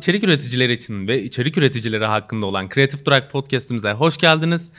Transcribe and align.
İçerik 0.00 0.24
üreticileri 0.24 0.72
için 0.72 1.08
ve 1.08 1.22
içerik 1.22 1.58
üreticileri 1.58 2.04
hakkında 2.04 2.46
olan 2.46 2.68
Creative 2.74 3.04
Track 3.04 3.30
podcast'imize 3.30 3.92
hoş 3.92 4.18
geldiniz. 4.18 4.72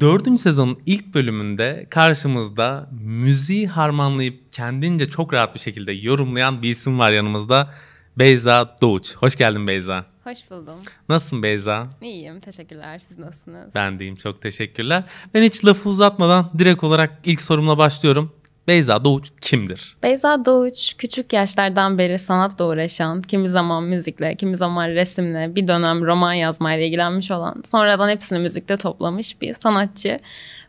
Dördüncü 0.00 0.42
sezonun 0.42 0.78
ilk 0.86 1.14
bölümünde 1.14 1.86
karşımızda 1.90 2.88
müziği 3.00 3.68
harmanlayıp 3.68 4.52
kendince 4.52 5.06
çok 5.06 5.32
rahat 5.32 5.54
bir 5.54 5.60
şekilde 5.60 5.92
yorumlayan 5.92 6.62
bir 6.62 6.68
isim 6.68 6.98
var 6.98 7.10
yanımızda. 7.10 7.74
Beyza 8.18 8.76
Doğuç. 8.82 9.16
Hoş 9.16 9.36
geldin 9.36 9.66
Beyza. 9.66 10.06
Hoş 10.24 10.50
buldum. 10.50 10.78
Nasılsın 11.08 11.42
Beyza? 11.42 11.88
İyiyim, 12.02 12.40
teşekkürler. 12.40 12.98
Siz 12.98 13.18
nasılsınız? 13.18 13.74
Ben 13.74 13.98
deyim, 13.98 14.16
çok 14.16 14.42
teşekkürler. 14.42 15.04
Ben 15.34 15.42
hiç 15.42 15.64
lafı 15.64 15.88
uzatmadan 15.88 16.50
direkt 16.58 16.84
olarak 16.84 17.18
ilk 17.24 17.42
sorumla 17.42 17.78
başlıyorum. 17.78 18.32
Beyza 18.68 19.04
Doğuç 19.04 19.30
kimdir? 19.40 19.96
Beyza 20.02 20.44
Doğuç 20.44 20.94
küçük 20.98 21.32
yaşlardan 21.32 21.98
beri 21.98 22.18
sanatla 22.18 22.66
uğraşan, 22.66 23.22
kimi 23.22 23.48
zaman 23.48 23.84
müzikle, 23.84 24.34
kimi 24.34 24.56
zaman 24.56 24.88
resimle, 24.88 25.54
bir 25.56 25.68
dönem 25.68 26.04
roman 26.04 26.32
yazmayla 26.32 26.86
ilgilenmiş 26.86 27.30
olan, 27.30 27.62
sonradan 27.64 28.08
hepsini 28.08 28.38
müzikte 28.38 28.76
toplamış 28.76 29.40
bir 29.42 29.54
sanatçı. 29.54 30.18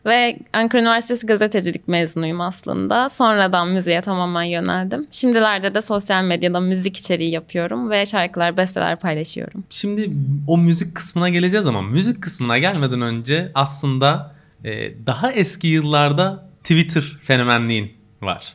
Ve 0.06 0.38
Ankara 0.52 0.82
Üniversitesi 0.82 1.26
gazetecilik 1.26 1.88
mezunuyum 1.88 2.40
aslında. 2.40 3.08
Sonradan 3.08 3.68
müziğe 3.68 4.00
tamamen 4.00 4.42
yöneldim. 4.42 5.06
Şimdilerde 5.10 5.74
de 5.74 5.82
sosyal 5.82 6.24
medyada 6.24 6.60
müzik 6.60 6.96
içeriği 6.96 7.30
yapıyorum 7.30 7.90
ve 7.90 8.06
şarkılar, 8.06 8.56
besteler 8.56 8.96
paylaşıyorum. 9.00 9.64
Şimdi 9.70 10.10
o 10.46 10.58
müzik 10.58 10.94
kısmına 10.94 11.28
geleceğiz 11.28 11.66
ama 11.66 11.82
müzik 11.82 12.22
kısmına 12.22 12.58
gelmeden 12.58 13.00
önce 13.00 13.52
aslında 13.54 14.34
e, 14.64 14.92
daha 15.06 15.32
eski 15.32 15.66
yıllarda 15.68 16.47
Twitter 16.68 17.02
fenomenliğin 17.22 17.92
var. 18.22 18.54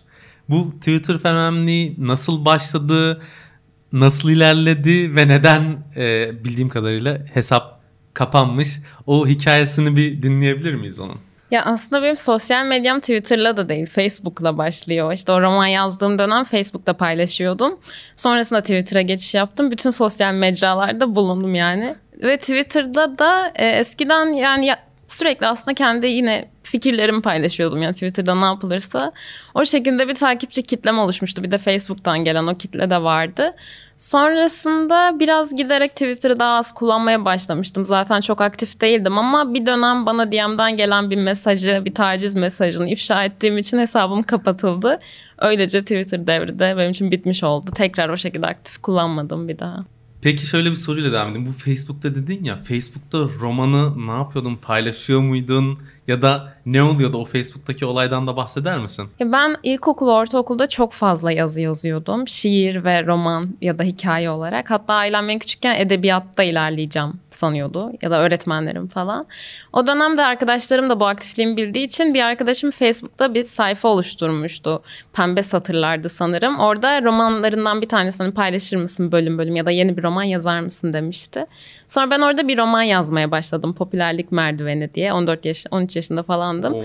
Bu 0.49 0.73
Twitter 0.80 1.20
fenomenliği 1.20 1.95
nasıl 1.98 2.45
başladı, 2.45 3.21
nasıl 3.91 4.29
ilerledi 4.29 5.15
ve 5.15 5.27
neden 5.27 5.77
e, 5.96 6.32
bildiğim 6.43 6.70
kadarıyla 6.70 7.18
hesap 7.34 7.79
kapanmış? 8.13 8.68
O 9.07 9.27
hikayesini 9.27 9.96
bir 9.96 10.24
dinleyebilir 10.24 10.74
miyiz 10.76 10.99
onun? 10.99 11.20
Ya 11.52 11.65
aslında 11.65 12.04
benim 12.04 12.18
sosyal 12.18 12.65
medyam 12.65 12.99
Twitter'la 12.99 13.57
da 13.57 13.70
değil 13.70 13.85
Facebook'la 13.85 14.57
başlıyor. 14.57 15.13
İşte 15.13 15.32
o 15.32 15.41
roman 15.41 15.68
yazdığım 15.68 16.20
dönem 16.20 16.43
Facebook'ta 16.43 16.93
paylaşıyordum. 16.98 17.80
Sonrasında 18.15 18.62
Twitter'a 18.62 19.02
geçiş 19.02 19.35
yaptım. 19.35 19.71
Bütün 19.71 19.90
sosyal 19.90 20.34
mecralarda 20.34 21.15
bulundum 21.15 21.55
yani. 21.55 21.96
Ve 22.24 22.37
Twitter'da 22.37 23.18
da 23.18 23.52
e, 23.55 23.68
eskiden 23.68 24.26
yani 24.26 24.65
ya, 24.65 24.80
sürekli 25.07 25.48
aslında 25.48 25.74
kendi 25.74 26.07
yine 26.07 26.52
fikirlerimi 26.74 27.21
paylaşıyordum 27.21 27.82
yani 27.82 27.93
Twitter'da 27.93 28.35
ne 28.35 28.46
yapılırsa. 28.46 29.12
O 29.54 29.66
şekilde 29.66 30.07
bir 30.07 30.16
takipçi 30.16 30.63
kitlem 30.63 30.99
oluşmuştu. 30.99 31.43
Bir 31.43 31.52
de 31.52 31.57
Facebook'tan 31.57 32.24
gelen 32.24 32.48
o 32.48 32.57
kitle 32.57 32.90
de 32.90 33.02
vardı. 33.02 33.54
Sonrasında 33.98 35.20
biraz 35.20 35.55
giderek 35.55 35.91
Twitter'ı 35.91 36.40
daha 36.40 36.57
az 36.57 36.74
kullanmaya 36.74 37.26
başlamıştım. 37.26 37.85
Zaten 37.85 38.21
çok 38.21 38.41
aktif 38.41 38.82
değildim 38.82 39.18
ama 39.18 39.54
bir 39.54 39.65
dönem 39.65 40.05
bana 40.05 40.32
DM'den 40.32 40.77
gelen 40.77 41.10
bir 41.10 41.15
mesajı, 41.15 41.82
bir 41.85 41.93
taciz 41.93 42.35
mesajını 42.35 42.90
ifşa 42.90 43.24
ettiğim 43.24 43.58
için 43.58 43.77
hesabım 43.77 44.24
kapatıldı. 44.24 44.99
Öylece 45.37 45.82
Twitter 45.82 46.27
devri 46.27 46.60
de 46.60 46.77
benim 46.77 46.91
için 46.91 47.12
bitmiş 47.12 47.43
oldu. 47.43 47.71
Tekrar 47.76 48.10
o 48.10 48.18
şekilde 48.18 48.48
aktif 48.48 48.77
kullanmadım 48.77 49.48
bir 49.48 49.60
daha. 49.60 49.80
Peki 50.24 50.46
şöyle 50.46 50.71
bir 50.71 50.76
soruyla 50.76 51.12
devam 51.12 51.30
edeyim. 51.32 51.48
Bu 51.48 51.52
Facebook'ta 51.52 52.15
dedin 52.15 52.43
ya, 52.43 52.58
Facebook'ta 52.58 53.18
romanı 53.18 54.08
ne 54.08 54.12
yapıyordun, 54.12 54.55
paylaşıyor 54.55 55.21
muydun? 55.21 55.80
Ya 56.08 56.21
da 56.21 56.54
ne 56.65 56.83
oluyordu 56.83 57.17
o 57.17 57.25
Facebook'taki 57.25 57.85
olaydan 57.85 58.27
da 58.27 58.37
bahseder 58.37 58.79
misin? 58.79 59.09
Ben 59.21 59.55
ilkokul, 59.63 60.07
ortaokulda 60.07 60.67
çok 60.67 60.93
fazla 60.93 61.31
yazı 61.31 61.61
yazıyordum. 61.61 62.27
Şiir 62.27 62.83
ve 62.83 63.05
roman 63.05 63.47
ya 63.61 63.79
da 63.79 63.83
hikaye 63.83 64.29
olarak. 64.29 64.72
Hatta 64.72 64.94
ailem 64.94 65.28
ben 65.28 65.39
küçükken 65.39 65.75
edebiyatta 65.75 66.44
ilerleyeceğim 66.44 67.13
sanıyordu. 67.29 67.91
Ya 68.02 68.12
da 68.12 68.22
öğretmenlerim 68.22 68.88
falan. 68.88 69.25
O 69.73 69.88
dönemde 69.88 70.23
arkadaşlarım 70.23 70.90
da 70.90 71.00
bu 71.00 71.06
aktifliğimi 71.06 71.57
bildiği 71.57 71.85
için 71.85 72.13
bir 72.13 72.22
arkadaşım 72.22 72.72
Facebook'ta 72.72 73.34
bir 73.34 73.44
sayfa 73.44 73.88
oluşturmuştu. 73.88 74.81
Pembe 75.13 75.44
satırlardı 75.44 76.09
sanırım. 76.09 76.59
Orada 76.59 77.03
romanlarından 77.03 77.81
bir 77.81 77.90
tanesini 77.90 78.31
paylaşır 78.31 78.78
mısın 78.78 79.12
bölüm 79.12 79.38
bölüm 79.38 79.56
ya 79.56 79.66
da 79.66 79.72
yeni 79.72 79.97
bir 79.97 80.03
roman 80.03 80.23
yazar 80.23 80.59
mısın 80.59 80.94
demişti. 80.94 81.46
Sonra 81.88 82.12
ben 82.12 82.19
orada 82.19 82.47
bir 82.47 82.57
roman 82.57 82.81
yazmaya 82.81 83.31
başladım. 83.31 83.73
Popülerlik 83.73 84.31
merdiveni 84.31 84.94
diye. 84.94 85.13
14 85.13 85.46
yaş 85.46 85.66
13 85.72 85.96
yaşında 85.96 86.23
falandım. 86.62 86.74
Oo. 86.74 86.84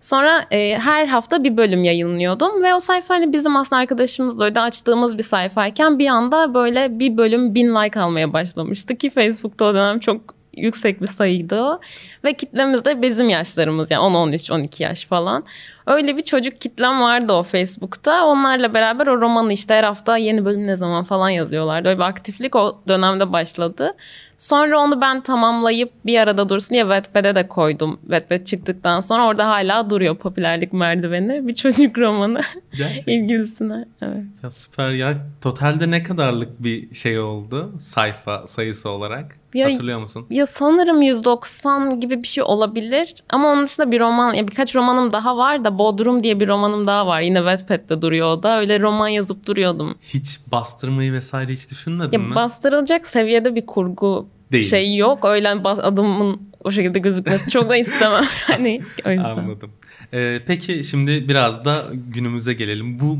Sonra 0.00 0.44
e, 0.50 0.78
her 0.78 1.06
hafta 1.06 1.44
bir 1.44 1.56
bölüm 1.56 1.84
yayınlıyordum 1.84 2.62
ve 2.62 2.74
o 2.74 2.80
sayfa 2.80 3.14
hani 3.14 3.32
bizim 3.32 3.56
aslında 3.56 3.80
arkadaşımızla 3.80 4.44
öyle 4.44 4.60
açtığımız 4.60 5.18
bir 5.18 5.22
sayfayken 5.22 5.98
bir 5.98 6.06
anda 6.06 6.54
böyle 6.54 6.98
bir 6.98 7.16
bölüm 7.16 7.54
bin 7.54 7.74
like 7.74 8.00
almaya 8.00 8.32
başlamıştı 8.32 8.96
ki 8.96 9.10
Facebook'ta 9.10 9.64
o 9.64 9.74
dönem 9.74 9.98
çok 9.98 10.35
yüksek 10.56 11.02
bir 11.02 11.06
sayıydı. 11.06 11.80
Ve 12.24 12.32
kitlemiz 12.32 12.84
de 12.84 13.02
bizim 13.02 13.28
yaşlarımız 13.28 13.90
yani 13.90 14.00
10, 14.00 14.14
13, 14.14 14.50
12 14.50 14.82
yaş 14.82 15.04
falan. 15.04 15.44
Öyle 15.86 16.16
bir 16.16 16.22
çocuk 16.22 16.60
kitlem 16.60 17.00
vardı 17.00 17.32
o 17.32 17.42
Facebook'ta. 17.42 18.26
Onlarla 18.26 18.74
beraber 18.74 19.06
o 19.06 19.20
romanı 19.20 19.52
işte 19.52 19.74
her 19.74 19.84
hafta 19.84 20.16
yeni 20.16 20.44
bölüm 20.44 20.66
ne 20.66 20.76
zaman 20.76 21.04
falan 21.04 21.30
yazıyorlardı. 21.30 21.88
Öyle 21.88 21.98
bir 21.98 22.04
aktiflik 22.04 22.56
o 22.56 22.80
dönemde 22.88 23.32
başladı. 23.32 23.94
Sonra 24.38 24.78
onu 24.78 25.00
ben 25.00 25.20
tamamlayıp 25.20 25.92
bir 26.06 26.18
arada 26.18 26.48
dursun 26.48 26.74
diye 26.74 26.82
Wattpad'e 26.82 27.34
de 27.34 27.48
koydum. 27.48 27.98
Wattpad 28.00 28.44
çıktıktan 28.44 29.00
sonra 29.00 29.26
orada 29.26 29.48
hala 29.48 29.90
duruyor 29.90 30.16
popülerlik 30.16 30.72
merdiveni. 30.72 31.48
Bir 31.48 31.54
çocuk 31.54 31.98
romanı 31.98 32.40
ilgilisine. 33.06 33.84
Evet. 34.02 34.24
Ya 34.42 34.50
süper 34.50 34.90
ya. 34.90 35.26
Totalde 35.40 35.90
ne 35.90 36.02
kadarlık 36.02 36.62
bir 36.62 36.94
şey 36.94 37.18
oldu 37.18 37.74
sayfa 37.78 38.46
sayısı 38.46 38.90
olarak? 38.90 39.38
Ya, 39.56 39.72
Hatırlıyor 39.72 40.00
musun? 40.00 40.26
Ya 40.30 40.46
sanırım 40.46 41.02
190 41.02 42.00
gibi 42.00 42.22
bir 42.22 42.28
şey 42.28 42.44
olabilir. 42.44 43.14
Ama 43.30 43.52
onun 43.52 43.66
dışında 43.66 43.90
bir 43.90 44.00
roman, 44.00 44.34
ya 44.34 44.48
birkaç 44.48 44.76
romanım 44.76 45.12
daha 45.12 45.36
var 45.36 45.64
da 45.64 45.78
Bodrum 45.78 46.22
diye 46.22 46.40
bir 46.40 46.48
romanım 46.48 46.86
daha 46.86 47.06
var. 47.06 47.20
Yine 47.20 47.38
Wattpad'de 47.38 48.02
duruyor 48.02 48.28
o 48.28 48.42
da. 48.42 48.58
Öyle 48.58 48.80
roman 48.80 49.08
yazıp 49.08 49.46
duruyordum. 49.46 49.94
Hiç 50.00 50.40
bastırmayı 50.52 51.12
vesaire 51.12 51.52
hiç 51.52 51.70
düşünmedin 51.70 52.12
ya 52.12 52.18
mi? 52.18 52.34
Bastırılacak 52.34 53.06
seviyede 53.06 53.54
bir 53.54 53.66
kurgu 53.66 54.28
Değil. 54.52 54.64
şey 54.64 54.96
yok. 54.96 55.24
Öyle 55.24 55.48
adımın 55.48 56.40
o 56.64 56.70
şekilde 56.70 56.98
gözükmesi 56.98 57.50
çok 57.50 57.68
da 57.68 57.76
istemem. 57.76 58.24
hani 58.46 58.80
o 59.06 59.10
yüzden. 59.10 59.24
Anladım. 59.24 59.70
Ee, 60.12 60.42
peki 60.46 60.84
şimdi 60.84 61.28
biraz 61.28 61.64
da 61.64 61.84
günümüze 61.94 62.54
gelelim. 62.54 63.00
Bu 63.00 63.16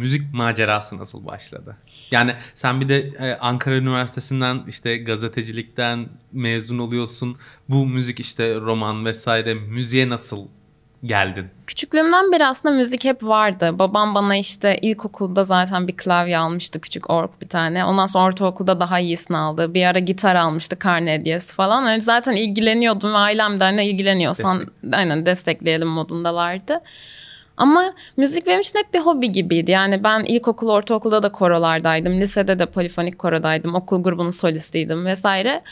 müzik 0.00 0.34
macerası 0.34 0.98
nasıl 0.98 1.26
başladı? 1.26 1.76
Yani 2.10 2.34
sen 2.54 2.80
bir 2.80 2.88
de 2.88 2.98
e, 2.98 3.34
Ankara 3.34 3.74
Üniversitesi'nden 3.74 4.64
işte 4.68 4.96
gazetecilikten 4.96 6.08
mezun 6.32 6.78
oluyorsun. 6.78 7.36
Bu 7.68 7.86
müzik 7.86 8.20
işte 8.20 8.54
roman 8.54 9.04
vesaire 9.04 9.54
müziğe 9.54 10.08
nasıl 10.08 10.48
geldin? 11.06 11.46
Küçüklüğümden 11.66 12.32
beri 12.32 12.46
aslında 12.46 12.74
müzik 12.74 13.04
hep 13.04 13.22
vardı. 13.22 13.78
Babam 13.78 14.14
bana 14.14 14.36
işte 14.36 14.78
ilkokulda 14.82 15.44
zaten 15.44 15.88
bir 15.88 15.96
klavye 15.96 16.38
almıştı 16.38 16.80
küçük 16.80 17.10
org 17.10 17.30
bir 17.42 17.48
tane. 17.48 17.84
Ondan 17.84 18.06
sonra 18.06 18.24
ortaokulda 18.24 18.80
daha 18.80 19.00
iyisini 19.00 19.36
aldı. 19.36 19.74
Bir 19.74 19.84
ara 19.84 19.98
gitar 19.98 20.34
almıştı 20.34 20.78
karne 20.78 21.12
hediyesi 21.12 21.54
falan. 21.54 21.88
Yani 21.88 22.00
zaten 22.00 22.32
ilgileniyordum 22.32 23.12
ve 23.12 23.16
ailem 23.16 23.60
de 23.60 23.64
hani 23.64 23.84
ilgileniyorsan 23.84 24.60
Destek. 24.60 24.94
aynen 24.94 25.26
destekleyelim 25.26 25.88
modundalardı. 25.88 26.80
Ama 27.56 27.94
müzik 28.16 28.46
benim 28.46 28.60
için 28.60 28.78
hep 28.78 28.94
bir 28.94 29.00
hobi 29.00 29.32
gibiydi. 29.32 29.70
Yani 29.70 30.04
ben 30.04 30.24
ilkokul, 30.24 30.68
ortaokulda 30.68 31.22
da 31.22 31.32
korolardaydım. 31.32 32.20
Lisede 32.20 32.58
de 32.58 32.66
polifonik 32.66 33.18
korodaydım. 33.18 33.74
Okul 33.74 34.02
grubunun 34.02 34.30
solistiydim 34.30 35.06
vesaire. 35.06 35.62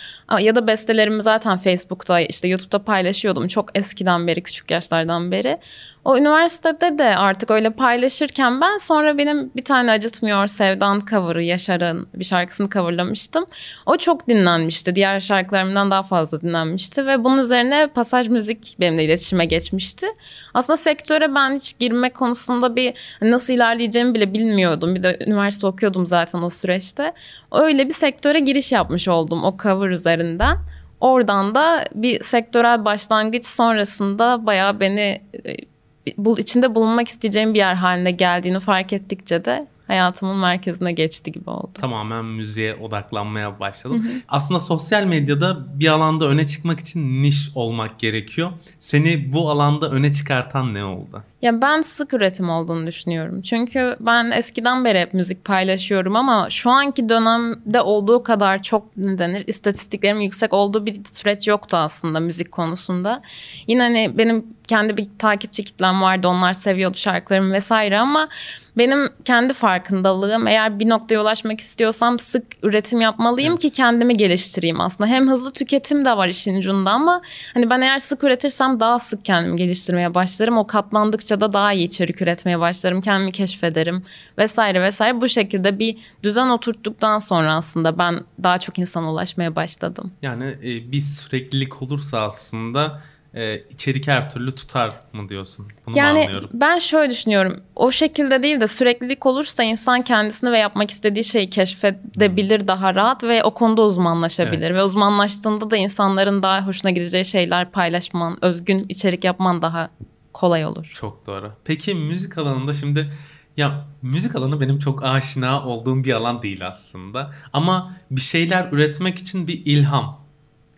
Ya 0.40 0.54
da 0.54 0.66
bestelerimi 0.66 1.22
zaten 1.22 1.58
Facebook'ta, 1.58 2.20
işte 2.20 2.48
YouTube'da 2.48 2.78
paylaşıyordum. 2.78 3.48
Çok 3.48 3.78
eskiden 3.78 4.26
beri, 4.26 4.42
küçük 4.42 4.70
yaşlardan 4.70 5.30
beri. 5.30 5.58
O 6.04 6.16
üniversitede 6.18 6.98
de 6.98 7.16
artık 7.16 7.50
öyle 7.50 7.70
paylaşırken 7.70 8.60
ben 8.60 8.76
sonra 8.76 9.18
benim 9.18 9.50
bir 9.56 9.64
tane 9.64 9.90
Acıtmıyor 9.90 10.46
Sevdan 10.46 11.02
cover'ı 11.10 11.42
Yaşar'ın 11.42 12.08
bir 12.14 12.24
şarkısını 12.24 12.70
coverlamıştım. 12.70 13.46
O 13.86 13.96
çok 13.96 14.28
dinlenmişti. 14.28 14.94
Diğer 14.94 15.20
şarkılarımdan 15.20 15.90
daha 15.90 16.02
fazla 16.02 16.40
dinlenmişti 16.40 17.06
ve 17.06 17.24
bunun 17.24 17.38
üzerine 17.38 17.86
pasaj 17.86 18.28
müzik 18.28 18.76
benimle 18.80 19.04
iletişime 19.04 19.44
geçmişti. 19.44 20.06
Aslında 20.54 20.76
sektöre 20.76 21.34
ben 21.34 21.54
hiç 21.54 21.78
girme 21.78 22.10
konusunda 22.10 22.76
bir 22.76 22.94
nasıl 23.22 23.52
ilerleyeceğimi 23.52 24.14
bile 24.14 24.32
bilmiyordum. 24.34 24.94
Bir 24.94 25.02
de 25.02 25.18
üniversite 25.26 25.66
okuyordum 25.66 26.06
zaten 26.06 26.42
o 26.42 26.50
süreçte. 26.50 27.12
Öyle 27.52 27.88
bir 27.88 27.94
sektöre 27.94 28.40
giriş 28.40 28.72
yapmış 28.72 29.08
oldum 29.08 29.44
o 29.44 29.56
cover 29.62 29.88
üzerinden. 29.88 30.56
Oradan 31.00 31.54
da 31.54 31.84
bir 31.94 32.22
sektörel 32.22 32.84
başlangıç 32.84 33.46
sonrasında 33.46 34.46
bayağı 34.46 34.80
beni 34.80 35.20
e, 35.46 35.73
bu 36.18 36.38
içinde 36.38 36.74
bulunmak 36.74 37.08
isteyeceğim 37.08 37.54
bir 37.54 37.58
yer 37.58 37.74
haline 37.74 38.10
geldiğini 38.10 38.60
fark 38.60 38.92
ettikçe 38.92 39.44
de 39.44 39.66
hayatımın 39.86 40.36
merkezine 40.36 40.92
geçti 40.92 41.32
gibi 41.32 41.50
oldu. 41.50 41.72
Tamamen 41.74 42.24
müziğe 42.24 42.74
odaklanmaya 42.74 43.60
başladım. 43.60 44.04
Hı 44.04 44.08
hı. 44.08 44.12
Aslında 44.28 44.60
sosyal 44.60 45.04
medyada 45.04 45.78
bir 45.80 45.88
alanda 45.88 46.28
öne 46.28 46.46
çıkmak 46.46 46.80
için 46.80 47.22
niş 47.22 47.50
olmak 47.54 47.98
gerekiyor. 47.98 48.52
Seni 48.80 49.32
bu 49.32 49.50
alanda 49.50 49.90
öne 49.90 50.12
çıkartan 50.12 50.74
ne 50.74 50.84
oldu? 50.84 51.22
Ya 51.44 51.62
ben 51.62 51.80
sık 51.80 52.14
üretim 52.14 52.50
olduğunu 52.50 52.86
düşünüyorum. 52.86 53.42
Çünkü 53.42 53.96
ben 54.00 54.30
eskiden 54.30 54.84
beri 54.84 55.00
hep 55.00 55.14
müzik 55.14 55.44
paylaşıyorum 55.44 56.16
ama 56.16 56.50
şu 56.50 56.70
anki 56.70 57.08
dönemde 57.08 57.80
olduğu 57.80 58.22
kadar 58.22 58.62
çok 58.62 58.96
ne 58.96 59.18
denir 59.18 59.44
istatistiklerim 59.46 60.20
yüksek 60.20 60.52
olduğu 60.52 60.86
bir 60.86 61.04
süreç 61.12 61.48
yoktu 61.48 61.76
aslında 61.76 62.20
müzik 62.20 62.52
konusunda. 62.52 63.22
Yine 63.66 63.82
hani 63.82 64.18
benim 64.18 64.46
kendi 64.66 64.96
bir 64.96 65.06
takipçi 65.18 65.64
kitlem 65.64 66.02
vardı. 66.02 66.28
Onlar 66.28 66.52
seviyordu 66.52 66.96
şarkılarımı 66.96 67.52
vesaire 67.52 67.98
ama 67.98 68.28
benim 68.76 69.08
kendi 69.24 69.52
farkındalığım 69.52 70.46
eğer 70.46 70.78
bir 70.78 70.88
noktaya 70.88 71.20
ulaşmak 71.20 71.60
istiyorsam 71.60 72.18
sık 72.18 72.44
üretim 72.62 73.00
yapmalıyım 73.00 73.52
evet. 73.52 73.62
ki 73.62 73.70
kendimi 73.70 74.14
geliştireyim 74.14 74.80
aslında. 74.80 75.10
Hem 75.10 75.28
hızlı 75.28 75.52
tüketim 75.52 76.04
de 76.04 76.16
var 76.16 76.28
işin 76.28 76.56
ucunda 76.58 76.90
ama 76.90 77.22
hani 77.54 77.70
ben 77.70 77.80
eğer 77.80 77.98
sık 77.98 78.24
üretirsem 78.24 78.80
daha 78.80 78.98
sık 78.98 79.24
kendimi 79.24 79.56
geliştirmeye 79.56 80.14
başlarım. 80.14 80.58
O 80.58 80.66
katlandıkça 80.66 81.33
da 81.40 81.52
daha 81.52 81.72
iyi 81.72 81.86
içerik 81.86 82.22
üretmeye 82.22 82.60
başlarım. 82.60 83.00
Kendimi 83.00 83.32
keşfederim 83.32 84.04
vesaire 84.38 84.82
vesaire. 84.82 85.20
Bu 85.20 85.28
şekilde 85.28 85.78
bir 85.78 85.96
düzen 86.22 86.48
oturttuktan 86.48 87.18
sonra 87.18 87.54
aslında 87.54 87.98
ben 87.98 88.20
daha 88.42 88.58
çok 88.58 88.78
insana 88.78 89.12
ulaşmaya 89.12 89.56
başladım. 89.56 90.12
Yani 90.22 90.44
e, 90.44 90.92
bir 90.92 91.00
süreklilik 91.00 91.82
olursa 91.82 92.20
aslında 92.22 93.00
e, 93.34 93.62
içerik 93.70 94.08
her 94.08 94.30
türlü 94.30 94.52
tutar 94.52 94.92
mı 95.12 95.28
diyorsun? 95.28 95.66
Bunu 95.86 95.98
yani 95.98 96.28
ben 96.52 96.78
şöyle 96.78 97.10
düşünüyorum. 97.10 97.56
O 97.76 97.90
şekilde 97.90 98.42
değil 98.42 98.60
de 98.60 98.68
süreklilik 98.68 99.26
olursa 99.26 99.62
insan 99.62 100.02
kendisini 100.02 100.52
ve 100.52 100.58
yapmak 100.58 100.90
istediği 100.90 101.24
şeyi 101.24 101.50
keşfedebilir 101.50 102.60
hmm. 102.60 102.68
daha 102.68 102.94
rahat 102.94 103.24
ve 103.24 103.44
o 103.44 103.50
konuda 103.50 103.82
uzmanlaşabilir. 103.82 104.66
Evet. 104.66 104.74
Ve 104.74 104.82
uzmanlaştığında 104.82 105.70
da 105.70 105.76
insanların 105.76 106.42
daha 106.42 106.66
hoşuna 106.66 106.90
gideceği 106.90 107.24
şeyler 107.24 107.70
paylaşman, 107.70 108.44
özgün 108.44 108.86
içerik 108.88 109.24
yapman 109.24 109.62
daha 109.62 109.90
kolay 110.34 110.66
olur. 110.66 110.90
Çok 110.94 111.26
doğru. 111.26 111.52
Peki 111.64 111.94
müzik 111.94 112.38
alanında 112.38 112.72
şimdi 112.72 113.12
ya 113.56 113.84
müzik 114.02 114.36
alanı 114.36 114.60
benim 114.60 114.78
çok 114.78 115.04
aşina 115.04 115.64
olduğum 115.66 116.04
bir 116.04 116.12
alan 116.12 116.42
değil 116.42 116.66
aslında. 116.66 117.30
Ama 117.52 117.96
bir 118.10 118.20
şeyler 118.20 118.68
üretmek 118.72 119.18
için 119.18 119.48
bir 119.48 119.66
ilham 119.66 120.20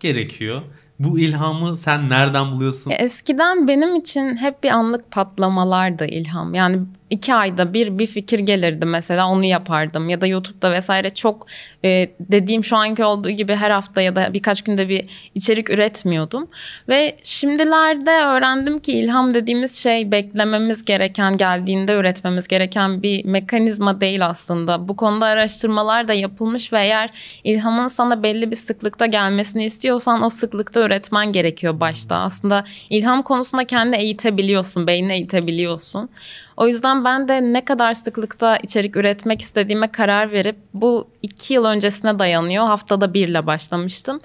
gerekiyor. 0.00 0.62
Bu 0.98 1.18
ilhamı 1.18 1.76
sen 1.76 2.10
nereden 2.10 2.52
buluyorsun? 2.52 2.92
Eskiden 2.98 3.68
benim 3.68 3.96
için 3.96 4.36
hep 4.36 4.62
bir 4.62 4.70
anlık 4.70 5.10
patlamalardı 5.10 6.06
ilham. 6.06 6.54
Yani 6.54 6.80
iki 7.10 7.34
ayda 7.34 7.74
bir 7.74 7.98
bir 7.98 8.06
fikir 8.06 8.38
gelirdi 8.38 8.86
mesela 8.86 9.28
onu 9.28 9.44
yapardım. 9.44 10.08
Ya 10.08 10.20
da 10.20 10.26
YouTube'da 10.26 10.72
vesaire 10.72 11.10
çok 11.10 11.46
e, 11.84 12.10
dediğim 12.20 12.64
şu 12.64 12.76
anki 12.76 13.04
olduğu 13.04 13.30
gibi 13.30 13.54
her 13.54 13.70
hafta 13.70 14.00
ya 14.00 14.16
da 14.16 14.34
birkaç 14.34 14.62
günde 14.62 14.88
bir 14.88 15.30
içerik 15.34 15.70
üretmiyordum. 15.70 16.48
Ve 16.88 17.16
şimdilerde 17.24 18.10
öğrendim 18.10 18.78
ki 18.78 18.92
ilham 18.92 19.34
dediğimiz 19.34 19.78
şey 19.78 20.12
beklememiz 20.12 20.84
gereken 20.84 21.36
geldiğinde 21.36 21.94
üretmemiz 21.94 22.48
gereken 22.48 23.02
bir 23.02 23.24
mekanizma 23.24 24.00
değil 24.00 24.26
aslında. 24.26 24.88
Bu 24.88 24.96
konuda 24.96 25.26
araştırmalar 25.26 26.08
da 26.08 26.12
yapılmış 26.12 26.72
ve 26.72 26.78
eğer 26.80 27.10
ilhamın 27.44 27.88
sana 27.88 28.22
belli 28.22 28.50
bir 28.50 28.56
sıklıkta 28.56 29.06
gelmesini 29.06 29.64
istiyorsan 29.64 30.22
o 30.22 30.28
sıklıkta 30.28 30.80
üretmen 30.80 31.32
gerekiyor 31.32 31.80
başta. 31.80 32.16
Aslında 32.16 32.64
ilham 32.90 33.22
konusunda 33.22 33.64
kendi 33.64 33.96
eğitebiliyorsun 33.96 34.86
beynini 34.86 35.12
eğitebiliyorsun 35.12 36.10
o 36.56 36.66
yüzden 36.66 37.04
ben 37.04 37.28
de 37.28 37.42
ne 37.42 37.64
kadar 37.64 37.94
sıklıkta 37.94 38.56
içerik 38.56 38.96
üretmek 38.96 39.40
istediğime 39.42 39.92
karar 39.92 40.32
verip 40.32 40.56
bu 40.74 41.08
iki 41.22 41.54
yıl 41.54 41.64
öncesine 41.64 42.18
dayanıyor. 42.18 42.64
Haftada 42.66 43.14
birle 43.14 43.46
başlamıştım. 43.46 44.20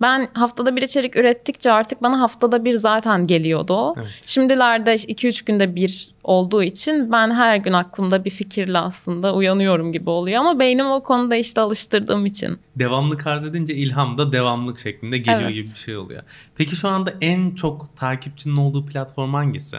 Ben 0.00 0.28
haftada 0.34 0.76
bir 0.76 0.82
içerik 0.82 1.16
ürettikçe 1.16 1.72
artık 1.72 2.02
bana 2.02 2.20
haftada 2.20 2.64
bir 2.64 2.74
zaten 2.74 3.26
geliyordu 3.26 3.72
o. 3.72 3.94
Evet. 3.98 4.20
Şimdilerde 4.26 4.94
iki 4.94 5.28
üç 5.28 5.42
günde 5.42 5.74
bir 5.76 6.10
olduğu 6.24 6.62
için 6.62 7.12
ben 7.12 7.30
her 7.30 7.56
gün 7.56 7.72
aklımda 7.72 8.24
bir 8.24 8.30
fikirle 8.30 8.78
aslında 8.78 9.34
uyanıyorum 9.34 9.92
gibi 9.92 10.10
oluyor. 10.10 10.40
Ama 10.40 10.58
beynim 10.58 10.86
o 10.86 11.02
konuda 11.02 11.36
işte 11.36 11.60
alıştırdığım 11.60 12.26
için. 12.26 12.58
Devamlık 12.76 13.26
arz 13.26 13.44
edince 13.44 13.74
ilham 13.74 14.18
da 14.18 14.32
devamlık 14.32 14.78
şeklinde 14.78 15.18
geliyor 15.18 15.40
evet. 15.40 15.54
gibi 15.54 15.70
bir 15.70 15.78
şey 15.78 15.96
oluyor. 15.96 16.22
Peki 16.56 16.76
şu 16.76 16.88
anda 16.88 17.14
en 17.20 17.50
çok 17.50 17.96
takipçinin 17.96 18.56
olduğu 18.56 18.86
platform 18.86 19.34
hangisi? 19.34 19.76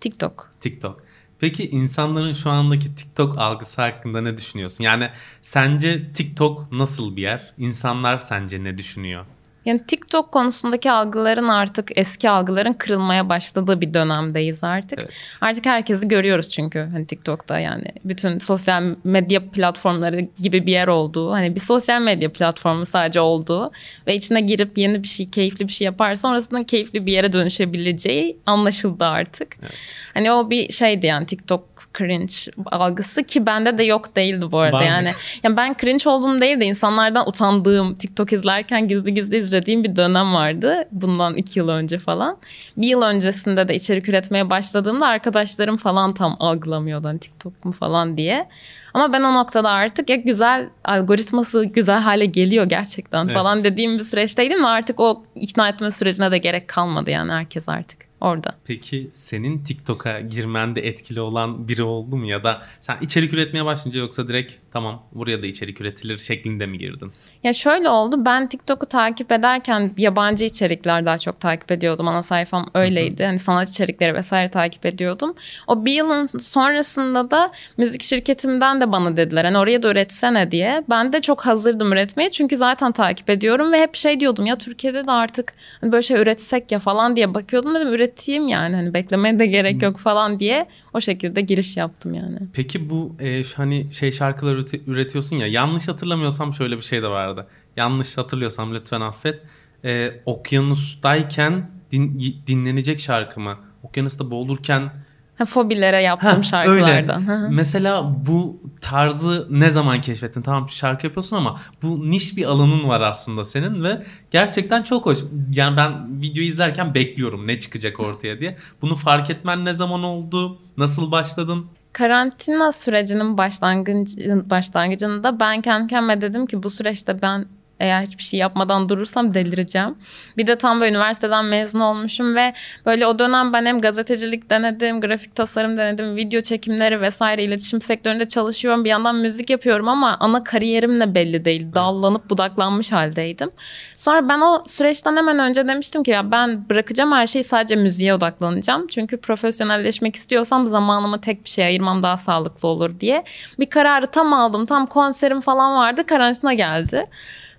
TikTok. 0.00 0.50
TikTok. 0.60 1.07
Peki 1.40 1.70
insanların 1.70 2.32
şu 2.32 2.50
andaki 2.50 2.94
TikTok 2.94 3.38
algısı 3.38 3.82
hakkında 3.82 4.20
ne 4.20 4.36
düşünüyorsun? 4.36 4.84
Yani 4.84 5.10
sence 5.42 6.12
TikTok 6.12 6.72
nasıl 6.72 7.16
bir 7.16 7.22
yer? 7.22 7.54
İnsanlar 7.58 8.18
sence 8.18 8.64
ne 8.64 8.78
düşünüyor? 8.78 9.26
Yani 9.68 9.80
TikTok 9.86 10.32
konusundaki 10.32 10.90
algıların 10.90 11.48
artık 11.48 11.98
eski 11.98 12.30
algıların 12.30 12.72
kırılmaya 12.72 13.28
başladığı 13.28 13.80
bir 13.80 13.94
dönemdeyiz 13.94 14.64
artık. 14.64 14.98
Evet. 14.98 15.10
Artık 15.40 15.66
herkesi 15.66 16.08
görüyoruz 16.08 16.48
çünkü 16.48 16.88
hani 16.92 17.06
TikTok'ta 17.06 17.58
yani 17.58 17.84
bütün 18.04 18.38
sosyal 18.38 18.94
medya 19.04 19.50
platformları 19.50 20.28
gibi 20.38 20.66
bir 20.66 20.72
yer 20.72 20.88
olduğu, 20.88 21.32
hani 21.32 21.54
bir 21.54 21.60
sosyal 21.60 22.00
medya 22.00 22.32
platformu 22.32 22.86
sadece 22.86 23.20
olduğu 23.20 23.70
ve 24.06 24.14
içine 24.14 24.40
girip 24.40 24.78
yeni 24.78 25.02
bir 25.02 25.08
şey, 25.08 25.30
keyifli 25.30 25.68
bir 25.68 25.72
şey 25.72 25.84
yaparsa 25.84 26.28
sonrasında 26.28 26.64
keyifli 26.64 27.06
bir 27.06 27.12
yere 27.12 27.32
dönüşebileceği 27.32 28.38
anlaşıldı 28.46 29.04
artık. 29.04 29.56
Evet. 29.62 29.74
Hani 30.14 30.32
o 30.32 30.50
bir 30.50 30.72
şeydi 30.72 31.06
yani 31.06 31.26
TikTok 31.26 31.77
cringe 31.98 32.34
algısı 32.66 33.22
ki 33.22 33.46
bende 33.46 33.78
de 33.78 33.82
yok 33.82 34.16
değildi 34.16 34.52
bu 34.52 34.58
arada 34.58 34.76
Var 34.76 34.82
yani. 34.82 35.10
yani 35.42 35.56
ben 35.56 35.76
cringe 35.80 36.10
olduğum 36.10 36.40
değil 36.40 36.60
de 36.60 36.64
insanlardan 36.64 37.28
utandığım 37.28 37.94
TikTok 37.94 38.32
izlerken 38.32 38.88
gizli 38.88 39.14
gizli 39.14 39.36
izlediğim 39.36 39.84
bir 39.84 39.96
dönem 39.96 40.34
vardı. 40.34 40.84
Bundan 40.92 41.36
iki 41.36 41.58
yıl 41.58 41.68
önce 41.68 41.98
falan. 41.98 42.36
Bir 42.76 42.88
yıl 42.88 43.02
öncesinde 43.02 43.68
de 43.68 43.74
içerik 43.74 44.08
üretmeye 44.08 44.50
başladığımda 44.50 45.06
arkadaşlarım 45.06 45.76
falan 45.76 46.14
tam 46.14 46.36
algılamıyordu 46.38 47.08
hani 47.08 47.18
TikTok 47.18 47.64
mu 47.64 47.72
falan 47.72 48.16
diye. 48.16 48.48
Ama 48.94 49.12
ben 49.12 49.22
o 49.22 49.34
noktada 49.34 49.70
artık 49.70 50.10
ya 50.10 50.16
güzel 50.16 50.68
algoritması 50.84 51.64
güzel 51.64 51.98
hale 51.98 52.26
geliyor 52.26 52.64
gerçekten 52.64 53.24
evet. 53.24 53.34
falan 53.34 53.64
dediğim 53.64 53.98
bir 53.98 54.04
süreçteydim 54.04 54.62
ve 54.62 54.66
artık 54.66 55.00
o 55.00 55.22
ikna 55.34 55.68
etme 55.68 55.90
sürecine 55.90 56.30
de 56.30 56.38
gerek 56.38 56.68
kalmadı 56.68 57.10
yani 57.10 57.32
herkes 57.32 57.68
artık 57.68 58.07
orada. 58.20 58.54
Peki 58.64 59.08
senin 59.12 59.64
TikTok'a 59.64 60.20
girmende 60.20 60.86
etkili 60.86 61.20
olan 61.20 61.68
biri 61.68 61.82
oldu 61.82 62.16
mu 62.16 62.26
ya 62.26 62.44
da 62.44 62.62
sen 62.80 62.96
içerik 63.00 63.32
üretmeye 63.32 63.64
başlayınca 63.64 64.00
yoksa 64.00 64.28
direkt 64.28 64.52
tamam 64.72 65.02
buraya 65.12 65.42
da 65.42 65.46
içerik 65.46 65.80
üretilir 65.80 66.18
şeklinde 66.18 66.66
mi 66.66 66.78
girdin? 66.78 67.12
Ya 67.42 67.52
şöyle 67.52 67.88
oldu 67.88 68.24
ben 68.24 68.48
TikTok'u 68.48 68.86
takip 68.86 69.32
ederken 69.32 69.92
yabancı 69.98 70.44
içerikler 70.44 71.06
daha 71.06 71.18
çok 71.18 71.40
takip 71.40 71.72
ediyordum. 71.72 72.08
Ana 72.08 72.22
sayfam 72.22 72.70
öyleydi. 72.74 73.24
Hani 73.24 73.38
sanat 73.38 73.68
içerikleri 73.68 74.14
vesaire 74.14 74.50
takip 74.50 74.86
ediyordum. 74.86 75.34
O 75.66 75.84
bir 75.84 75.92
yılın 75.92 76.26
sonrasında 76.26 77.30
da 77.30 77.52
müzik 77.76 78.02
şirketimden 78.02 78.80
de 78.80 78.92
bana 78.92 79.16
dediler 79.16 79.44
hani 79.44 79.58
oraya 79.58 79.82
da 79.82 79.90
üretsene 79.90 80.50
diye. 80.50 80.84
Ben 80.90 81.12
de 81.12 81.20
çok 81.20 81.46
hazırdım 81.46 81.92
üretmeye 81.92 82.30
çünkü 82.30 82.56
zaten 82.56 82.92
takip 82.92 83.30
ediyorum 83.30 83.72
ve 83.72 83.80
hep 83.80 83.96
şey 83.96 84.20
diyordum 84.20 84.46
ya 84.46 84.58
Türkiye'de 84.58 85.06
de 85.06 85.10
artık 85.10 85.54
hani 85.80 85.92
böyle 85.92 86.02
şey 86.02 86.16
üretsek 86.16 86.72
ya 86.72 86.78
falan 86.78 87.16
diye 87.16 87.34
bakıyordum 87.34 87.74
dedim 87.74 87.88
üreteyim 88.08 88.48
yani 88.48 88.76
hani 88.76 88.94
beklemeye 88.94 89.38
de 89.38 89.46
gerek 89.46 89.82
yok 89.82 89.98
falan 89.98 90.40
diye 90.40 90.66
o 90.94 91.00
şekilde 91.00 91.40
giriş 91.40 91.76
yaptım 91.76 92.14
yani. 92.14 92.38
Peki 92.52 92.90
bu 92.90 93.16
e, 93.20 93.42
hani 93.56 93.94
şey 93.94 94.12
şarkılar 94.12 94.64
üretiyorsun 94.86 95.36
ya 95.36 95.46
yanlış 95.46 95.88
hatırlamıyorsam 95.88 96.54
şöyle 96.54 96.76
bir 96.76 96.82
şey 96.82 97.02
de 97.02 97.08
vardı. 97.08 97.46
Yanlış 97.76 98.18
hatırlıyorsam 98.18 98.74
lütfen 98.74 99.00
affet. 99.00 99.42
E, 99.84 100.10
okyanustayken 100.26 101.70
din, 101.90 102.36
dinlenecek 102.46 103.00
şarkı 103.00 103.40
mı? 103.40 103.56
Okyanusta 103.82 104.30
boğulurken 104.30 104.90
Ha, 105.38 105.44
fobilere 105.44 106.02
yaptığım 106.02 106.30
ha, 106.30 106.42
şarkılardan. 106.42 107.28
Öyle. 107.28 107.48
Mesela 107.54 108.14
bu 108.26 108.60
tarzı 108.80 109.46
ne 109.50 109.70
zaman 109.70 110.00
keşfettin? 110.00 110.42
Tamam 110.42 110.68
şarkı 110.70 111.06
yapıyorsun 111.06 111.36
ama 111.36 111.60
bu 111.82 112.10
niş 112.10 112.36
bir 112.36 112.44
alanın 112.44 112.88
var 112.88 113.00
aslında 113.00 113.44
senin 113.44 113.84
ve 113.84 114.02
gerçekten 114.30 114.82
çok 114.82 115.06
hoş. 115.06 115.18
Yani 115.52 115.76
ben 115.76 116.20
video 116.20 116.42
izlerken 116.42 116.94
bekliyorum 116.94 117.46
ne 117.46 117.60
çıkacak 117.60 118.00
ortaya 118.00 118.40
diye. 118.40 118.56
Bunu 118.82 118.96
fark 118.96 119.30
etmen 119.30 119.64
ne 119.64 119.72
zaman 119.72 120.02
oldu? 120.02 120.58
Nasıl 120.76 121.12
başladın? 121.12 121.66
Karantina 121.92 122.72
sürecinin 122.72 123.38
başlangıcı, 123.38 124.50
başlangıcında 124.50 125.40
ben 125.40 125.62
kendi 125.62 125.86
kendime 125.86 126.20
dedim 126.20 126.46
ki 126.46 126.62
bu 126.62 126.70
süreçte 126.70 127.22
ben 127.22 127.46
eğer 127.80 128.02
hiçbir 128.02 128.22
şey 128.22 128.40
yapmadan 128.40 128.88
durursam 128.88 129.34
delireceğim. 129.34 129.94
Bir 130.36 130.46
de 130.46 130.58
tam 130.58 130.80
böyle 130.80 130.90
üniversiteden 130.90 131.44
mezun 131.44 131.80
olmuşum 131.80 132.34
ve 132.34 132.54
böyle 132.86 133.06
o 133.06 133.18
dönem 133.18 133.52
ben 133.52 133.66
hem 133.66 133.80
gazetecilik 133.80 134.50
denedim, 134.50 135.00
grafik 135.00 135.34
tasarım 135.34 135.78
denedim, 135.78 136.16
video 136.16 136.40
çekimleri 136.40 137.00
vesaire 137.00 137.42
iletişim 137.44 137.80
sektöründe 137.80 138.28
çalışıyorum. 138.28 138.84
Bir 138.84 138.90
yandan 138.90 139.16
müzik 139.16 139.50
yapıyorum 139.50 139.88
ama 139.88 140.16
ana 140.20 140.44
kariyerim 140.44 141.00
de 141.00 141.14
belli 141.14 141.44
değil. 141.44 141.66
Dallanıp 141.74 142.30
budaklanmış 142.30 142.92
haldeydim. 142.92 143.50
Sonra 143.96 144.28
ben 144.28 144.40
o 144.40 144.64
süreçten 144.66 145.16
hemen 145.16 145.38
önce 145.38 145.68
demiştim 145.68 146.02
ki 146.02 146.10
ya 146.10 146.30
ben 146.30 146.68
bırakacağım 146.68 147.12
her 147.12 147.26
şeyi 147.26 147.44
sadece 147.44 147.76
müziğe 147.76 148.14
odaklanacağım. 148.14 148.86
Çünkü 148.86 149.16
profesyonelleşmek 149.16 150.16
istiyorsam 150.16 150.66
zamanımı 150.66 151.20
tek 151.20 151.44
bir 151.44 151.50
şeye 151.50 151.66
ayırmam 151.66 152.02
daha 152.02 152.16
sağlıklı 152.16 152.68
olur 152.68 153.00
diye. 153.00 153.24
Bir 153.58 153.70
kararı 153.70 154.06
tam 154.06 154.32
aldım. 154.32 154.66
Tam 154.66 154.86
konserim 154.86 155.40
falan 155.40 155.76
vardı. 155.76 156.06
Karantina 156.06 156.54
geldi. 156.54 157.06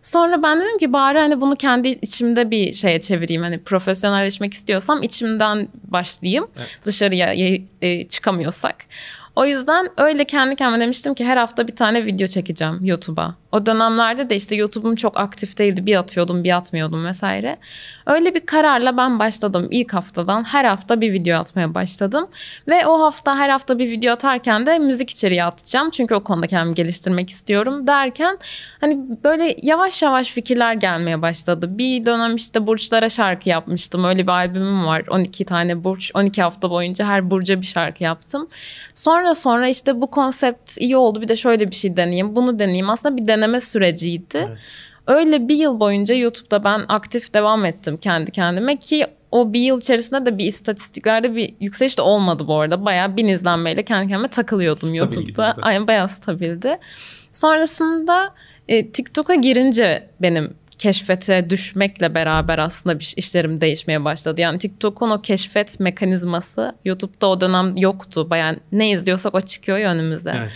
Sonra 0.02 0.44
ben 0.44 0.62
dedim 0.62 0.78
ki 0.78 0.94
bari 0.94 1.18
hani 1.18 1.42
bunu 1.42 1.56
kendi 1.56 1.88
içimde 1.88 2.52
bir 2.52 2.74
şeye 2.74 3.02
çevireyim. 3.02 3.42
Hani 3.42 3.60
profesyonelleşmek 3.60 4.54
istiyorsam 4.54 5.04
içimden 5.04 5.68
başlayayım. 5.84 6.48
Evet. 6.58 6.80
Dışarıya 6.84 7.34
e, 7.82 8.08
çıkamıyorsak. 8.08 8.76
O 9.36 9.46
yüzden 9.46 9.90
öyle 9.98 10.26
kendi 10.26 10.56
kendime 10.56 10.80
demiştim 10.80 11.14
ki 11.14 11.26
her 11.26 11.38
hafta 11.38 11.68
bir 11.68 11.76
tane 11.76 12.06
video 12.06 12.28
çekeceğim 12.28 12.80
YouTube'a. 12.82 13.36
O 13.52 13.66
dönemlerde 13.66 14.30
de 14.30 14.36
işte 14.36 14.56
YouTube'um 14.56 14.96
çok 14.96 15.20
aktif 15.20 15.58
değildi. 15.58 15.86
Bir 15.86 15.96
atıyordum 15.96 16.44
bir 16.44 16.58
atmıyordum 16.58 17.06
vesaire. 17.06 17.58
Öyle 18.06 18.36
bir 18.36 18.46
kararla 18.46 18.98
ben 18.98 19.20
başladım. 19.20 19.68
İlk 19.72 19.94
haftadan 19.94 20.44
her 20.44 20.66
hafta 20.66 21.02
bir 21.02 21.14
video 21.14 21.40
atmaya 21.40 21.74
başladım. 21.74 22.28
Ve 22.68 22.86
o 22.86 23.02
hafta 23.02 23.38
her 23.38 23.50
hafta 23.50 23.80
bir 23.80 23.92
video 23.92 24.14
atarken 24.14 24.66
de 24.66 24.80
müzik 24.80 25.10
içeriği 25.10 25.44
atacağım. 25.44 25.90
Çünkü 25.90 26.16
o 26.16 26.24
konuda 26.24 26.48
kendimi 26.48 26.76
geliştirmek 26.76 27.30
istiyorum 27.30 27.88
derken 27.88 28.38
hani 28.82 29.00
böyle 29.24 29.56
yavaş 29.64 30.04
yavaş 30.04 30.32
fikirler 30.32 30.74
gelmeye 30.74 31.22
başladı. 31.22 31.78
Bir 31.78 32.06
dönem 32.06 32.36
işte 32.36 32.68
burçlara 32.68 33.10
şarkı 33.10 33.50
yapmıştım. 33.50 34.04
Öyle 34.04 34.24
bir 34.24 34.32
albümüm 34.32 34.86
var. 34.86 35.04
12 35.10 35.46
tane 35.46 35.84
burç. 35.84 36.12
12 36.14 36.42
hafta 36.42 36.70
boyunca 36.70 37.06
her 37.06 37.32
burca 37.32 37.62
bir 37.62 37.66
şarkı 37.66 38.04
yaptım. 38.04 38.48
Sonra 38.96 39.36
sonra 39.36 39.68
işte 39.68 40.02
bu 40.02 40.08
konsept 40.08 40.78
iyi 40.80 40.98
oldu. 40.98 41.22
Bir 41.22 41.28
de 41.28 41.36
şöyle 41.36 41.72
bir 41.72 41.76
şey 41.76 41.98
deneyeyim. 41.98 42.36
Bunu 42.36 42.60
deneyeyim. 42.60 42.90
Aslında 42.90 43.18
bir 43.18 43.28
deneme 43.40 43.60
süreciydi. 43.62 44.38
Evet. 44.50 44.58
Öyle 45.08 45.48
bir 45.48 45.56
yıl 45.56 45.80
boyunca 45.80 46.16
YouTube'da 46.16 46.64
ben 46.64 46.86
aktif 46.88 47.34
devam 47.34 47.66
ettim 47.66 47.98
kendi 47.98 48.32
kendime 48.32 48.80
ki 48.80 49.06
o 49.32 49.54
bir 49.54 49.60
yıl 49.60 49.80
içerisinde 49.80 50.26
de 50.26 50.38
bir 50.38 50.46
istatistiklerde 50.46 51.36
bir 51.36 51.54
yükseliş 51.60 51.98
de 51.98 52.02
olmadı 52.02 52.48
bu 52.48 52.60
arada. 52.60 52.86
Bayağı 52.86 53.18
bin 53.18 53.28
izlenmeyle 53.28 53.84
kendi 53.84 54.08
kendime 54.08 54.28
takılıyordum 54.28 54.90
Stabil 54.90 54.98
YouTube'da. 54.98 55.22
gidiyordu. 55.22 55.60
Aynen 55.62 55.88
bayağı 55.88 56.10
stabildi. 56.10 56.78
Sonrasında 57.32 58.34
e, 58.68 58.92
TikTok'a 58.92 59.36
girince 59.36 60.10
benim 60.22 60.54
keşfete 60.80 61.50
düşmekle 61.50 62.16
beraber 62.16 62.58
aslında 62.58 63.00
bir 63.00 63.14
işlerim 63.18 63.62
değişmeye 63.62 64.06
başladı. 64.06 64.42
Yani 64.42 64.60
TikTok'un 64.60 65.10
o 65.10 65.22
keşfet 65.22 65.80
mekanizması 65.80 66.76
YouTube'da 66.86 67.28
o 67.28 67.42
dönem 67.42 67.78
yoktu. 67.78 68.30
Bayağı 68.30 68.56
ne 68.72 68.92
izliyorsak 68.92 69.36
o 69.36 69.42
çıkıyor 69.42 69.78
ya 69.78 69.92
önümüze. 69.92 70.34
Evet. 70.38 70.52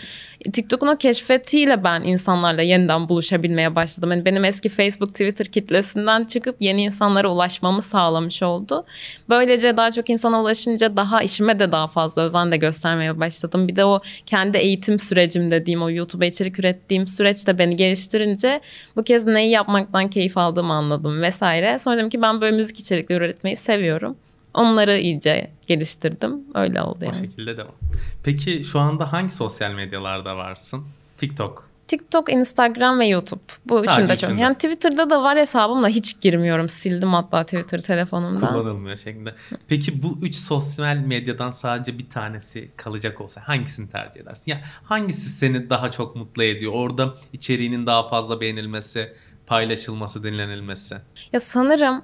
TikTok'un 0.52 0.88
o 0.88 0.98
keşfetiyle 0.98 1.84
ben 1.84 2.02
insanlarla 2.02 2.62
yeniden 2.62 3.10
buluşabilmeye 3.10 3.76
başladım. 3.76 4.12
Yani 4.12 4.26
benim 4.26 4.46
eski 4.46 4.70
Facebook, 4.70 5.10
Twitter 5.10 5.48
kitlesinden 5.48 6.26
çıkıp 6.26 6.56
yeni 6.60 6.84
insanlara 6.84 7.32
ulaşmamı 7.32 7.82
sağlamış 7.82 8.44
oldu. 8.44 8.86
Böylece 9.30 9.78
daha 9.78 9.92
çok 9.92 10.10
insana 10.10 10.42
ulaşınca 10.42 10.98
daha 10.98 11.24
işime 11.24 11.60
de 11.60 11.72
daha 11.72 11.88
fazla 11.88 12.22
özen 12.22 12.52
de 12.52 12.58
göstermeye 12.58 13.20
başladım. 13.20 13.68
Bir 13.68 13.76
de 13.76 13.86
o 13.86 14.02
kendi 14.26 14.58
eğitim 14.58 15.00
sürecim 15.00 15.52
dediğim 15.52 15.82
o 15.82 15.90
YouTube'a 15.90 16.26
içerik 16.26 16.60
ürettiğim 16.60 17.08
süreç 17.08 17.48
de 17.48 17.58
beni 17.60 17.76
geliştirince 17.76 18.62
bu 18.96 19.04
kez 19.04 19.26
neyi 19.26 19.50
yapmaktan 19.50 20.10
keyif 20.10 20.38
aldığımı 20.38 20.74
anladım 20.74 21.22
vesaire. 21.22 21.80
Sonra 21.80 21.98
dedim 21.98 22.10
ki 22.10 22.22
ben 22.22 22.42
böyle 22.42 22.56
müzik 22.56 22.80
içerikleri 22.80 23.18
üretmeyi 23.18 23.56
seviyorum. 23.56 24.16
Onları 24.54 24.98
iyice 24.98 25.52
geliştirdim. 25.68 26.42
Öyle 26.56 26.82
oldu 26.82 26.98
O 27.02 27.06
yani. 27.06 27.16
şekilde 27.16 27.58
devam. 27.58 27.76
Peki 28.24 28.64
şu 28.64 28.80
anda 28.80 29.14
hangi 29.14 29.30
sosyal 29.34 29.72
medyalarda 29.72 30.38
varsın? 30.38 30.84
TikTok. 31.18 31.70
TikTok, 31.88 32.32
Instagram 32.34 33.00
ve 33.00 33.06
YouTube. 33.08 33.42
Bu 33.66 33.78
Sadece 33.78 33.92
üçünde 33.92 34.16
çok. 34.16 34.30
üçünde. 34.30 34.42
Yani 34.42 34.56
Twitter'da 34.56 35.10
da 35.10 35.24
var 35.24 35.38
hesabım 35.38 35.84
da 35.84 35.88
hiç 35.88 36.22
girmiyorum. 36.22 36.70
Sildim 36.70 37.14
hatta 37.14 37.44
Twitter 37.44 37.80
telefonumdan. 37.80 38.54
Kullanılmıyor 38.54 38.98
şeklinde. 38.98 39.34
Peki 39.68 40.04
bu 40.04 40.18
üç 40.22 40.36
sosyal 40.36 40.96
medyadan 40.96 41.50
sadece 41.50 41.98
bir 42.00 42.10
tanesi 42.10 42.72
kalacak 42.78 43.22
olsa 43.22 43.42
hangisini 43.46 43.90
tercih 43.90 44.22
edersin? 44.22 44.52
Yani 44.52 44.62
hangisi 44.84 45.30
seni 45.30 45.70
daha 45.70 45.92
çok 45.92 46.16
mutlu 46.16 46.44
ediyor? 46.44 46.72
Orada 46.76 47.14
içeriğinin 47.34 47.86
daha 47.86 48.10
fazla 48.10 48.42
beğenilmesi, 48.42 49.14
paylaşılması, 49.48 50.24
dinlenilmesi. 50.24 50.96
Ya 51.34 51.40
sanırım 51.40 52.02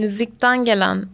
müzikten 0.00 0.64
gelen 0.64 1.06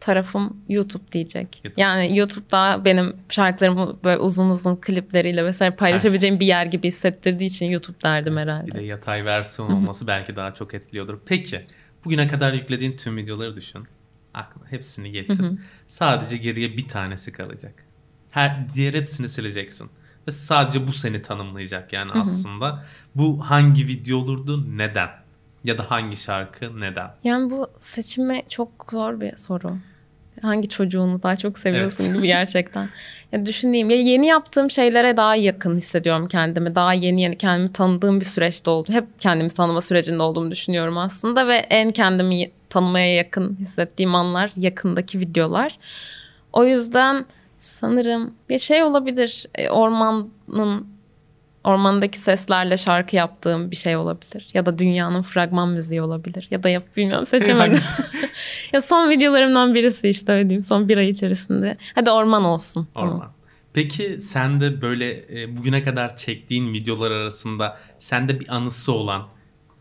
tarafım 0.00 0.56
YouTube 0.68 1.12
diyecek. 1.12 1.60
YouTube. 1.64 1.82
Yani 1.82 2.18
YouTube'da 2.18 2.84
benim 2.84 3.16
şarkılarımı 3.28 3.96
böyle 4.04 4.18
uzun 4.18 4.50
uzun 4.50 4.76
klipleriyle 4.76 5.44
vesaire 5.44 5.74
paylaşabileceğim 5.76 6.40
bir 6.40 6.46
yer 6.46 6.66
gibi 6.66 6.88
hissettirdiği 6.88 7.50
için 7.50 7.66
YouTube 7.66 7.96
derdim 8.04 8.36
Bir 8.36 8.40
herhalde. 8.40 8.72
de 8.72 8.82
yatay 8.82 9.24
versiyon 9.24 9.72
olması 9.72 10.06
belki 10.06 10.36
daha 10.36 10.54
çok 10.54 10.74
etkiliyordur. 10.74 11.18
Peki 11.26 11.66
bugüne 12.04 12.28
kadar 12.28 12.52
yüklediğin 12.52 12.96
tüm 12.96 13.16
videoları 13.16 13.56
düşün. 13.56 13.84
Aklına 14.34 14.66
hepsini 14.70 15.12
getir. 15.12 15.44
Sadece 15.86 16.36
geriye 16.36 16.76
bir 16.76 16.88
tanesi 16.88 17.32
kalacak. 17.32 17.74
Her 18.30 18.74
diğer 18.74 18.94
hepsini 18.94 19.28
sileceksin. 19.28 19.90
Ve 20.28 20.30
sadece 20.30 20.86
bu 20.86 20.92
seni 20.92 21.22
tanımlayacak 21.22 21.92
yani 21.92 22.12
aslında. 22.12 22.84
Bu 23.14 23.50
hangi 23.50 23.86
video 23.86 24.18
olurdu? 24.18 24.64
Neden? 24.78 25.08
Ya 25.64 25.78
da 25.78 25.90
hangi 25.90 26.16
şarkı? 26.16 26.80
Neden? 26.80 27.10
Yani 27.24 27.50
bu 27.50 27.66
seçimi 27.80 28.42
çok 28.48 28.86
zor 28.90 29.20
bir 29.20 29.36
soru. 29.36 29.76
Hangi 30.42 30.68
çocuğunu 30.68 31.22
daha 31.22 31.36
çok 31.36 31.58
seviyorsun 31.58 32.04
Evet. 32.04 32.16
gibi 32.16 32.26
gerçekten. 32.26 32.88
Ya 33.32 33.46
düşüneyim. 33.46 33.90
Ya 33.90 33.96
yeni 33.96 34.26
yaptığım 34.26 34.70
şeylere 34.70 35.16
daha 35.16 35.36
yakın 35.36 35.76
hissediyorum 35.76 36.28
kendimi. 36.28 36.74
Daha 36.74 36.92
yeni 36.94 37.22
yeni 37.22 37.38
kendimi 37.38 37.72
tanıdığım 37.72 38.20
bir 38.20 38.24
süreçte 38.24 38.70
oldum. 38.70 38.94
Hep 38.94 39.04
kendimi 39.18 39.48
tanıma 39.50 39.80
sürecinde 39.80 40.22
olduğumu 40.22 40.50
düşünüyorum 40.50 40.98
aslında 40.98 41.46
ve 41.48 41.54
en 41.56 41.90
kendimi 41.90 42.50
tanımaya 42.68 43.14
yakın 43.14 43.56
hissettiğim 43.60 44.14
anlar 44.14 44.50
yakındaki 44.56 45.20
videolar. 45.20 45.78
O 46.52 46.64
yüzden 46.64 47.24
sanırım 47.58 48.34
bir 48.48 48.58
şey 48.58 48.82
olabilir. 48.82 49.46
E, 49.54 49.70
Ormanın 49.70 50.86
ormandaki 51.64 52.18
seslerle 52.18 52.76
şarkı 52.76 53.16
yaptığım 53.16 53.70
bir 53.70 53.76
şey 53.76 53.96
olabilir. 53.96 54.48
Ya 54.54 54.66
da 54.66 54.78
dünyanın 54.78 55.22
fragman 55.22 55.68
müziği 55.68 56.02
olabilir. 56.02 56.48
Ya 56.50 56.62
da 56.62 56.68
yap 56.68 56.84
bilmiyorum 56.96 57.26
seçemedim. 57.26 57.82
ya 58.72 58.80
son 58.80 59.10
videolarımdan 59.10 59.74
birisi 59.74 60.08
işte 60.08 60.32
öyle 60.32 60.48
diyeyim. 60.48 60.62
Son 60.62 60.88
bir 60.88 60.96
ay 60.96 61.08
içerisinde. 61.08 61.76
Hadi 61.94 62.10
orman 62.10 62.44
olsun. 62.44 62.88
Orman. 62.94 63.10
Tamam. 63.10 63.32
Peki 63.72 64.20
sen 64.20 64.60
de 64.60 64.82
böyle 64.82 65.24
e, 65.42 65.56
bugüne 65.56 65.82
kadar 65.82 66.16
çektiğin 66.16 66.72
videolar 66.72 67.10
arasında 67.10 67.78
sende 67.98 68.40
bir 68.40 68.54
anısı 68.54 68.92
olan 68.92 69.28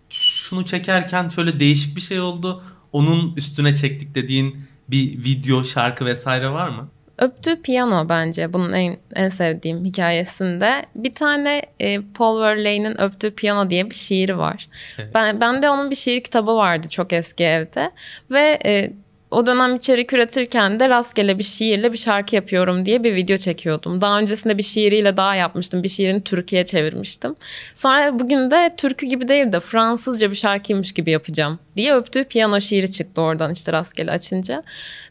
şunu 0.09 0.65
çekerken 0.65 1.29
şöyle 1.29 1.59
değişik 1.59 1.95
bir 1.95 2.01
şey 2.01 2.19
oldu. 2.19 2.63
Onun 2.91 3.35
üstüne 3.35 3.75
çektik 3.75 4.15
dediğin 4.15 4.61
bir 4.87 5.23
video, 5.23 5.63
şarkı 5.63 6.05
vesaire 6.05 6.49
var 6.49 6.69
mı? 6.69 6.89
Öptüğü 7.19 7.61
piyano 7.61 8.09
bence 8.09 8.53
bunun 8.53 8.73
en, 8.73 8.97
en 9.15 9.29
sevdiğim 9.29 9.85
hikayesinde. 9.85 10.85
Bir 10.95 11.15
tane 11.15 11.61
e, 11.79 12.01
Paul 12.01 12.41
Verlaine'in 12.41 13.01
Öptüğü 13.01 13.35
Piyano 13.35 13.69
diye 13.69 13.89
bir 13.89 13.95
şiiri 13.95 14.37
var. 14.37 14.67
Evet. 14.99 15.15
Ben, 15.15 15.41
bende 15.41 15.69
onun 15.69 15.91
bir 15.91 15.95
şiir 15.95 16.23
kitabı 16.23 16.55
vardı 16.55 16.89
çok 16.89 17.13
eski 17.13 17.43
evde. 17.43 17.91
Ve 18.31 18.59
e, 18.65 18.93
o 19.31 19.45
dönem 19.45 19.75
içerik 19.75 20.13
üretirken 20.13 20.79
de 20.79 20.89
rastgele 20.89 21.37
bir 21.39 21.43
şiirle 21.43 21.93
bir 21.93 21.97
şarkı 21.97 22.35
yapıyorum 22.35 22.85
diye 22.85 23.03
bir 23.03 23.15
video 23.15 23.37
çekiyordum. 23.37 24.01
Daha 24.01 24.19
öncesinde 24.19 24.57
bir 24.57 24.63
şiiriyle 24.63 25.17
daha 25.17 25.35
yapmıştım. 25.35 25.83
Bir 25.83 25.89
şiirini 25.89 26.23
Türkiye'ye 26.23 26.65
çevirmiştim. 26.65 27.35
Sonra 27.75 28.19
bugün 28.19 28.51
de 28.51 28.73
türkü 28.77 29.05
gibi 29.05 29.27
değil 29.27 29.51
de 29.51 29.59
Fransızca 29.59 30.31
bir 30.31 30.35
şarkıymış 30.35 30.91
gibi 30.91 31.11
yapacağım 31.11 31.59
diye 31.75 31.95
öptüğü 31.95 32.23
piyano 32.23 32.61
şiiri 32.61 32.91
çıktı 32.91 33.21
oradan 33.21 33.51
işte 33.53 33.71
rastgele 33.71 34.11
açınca. 34.11 34.63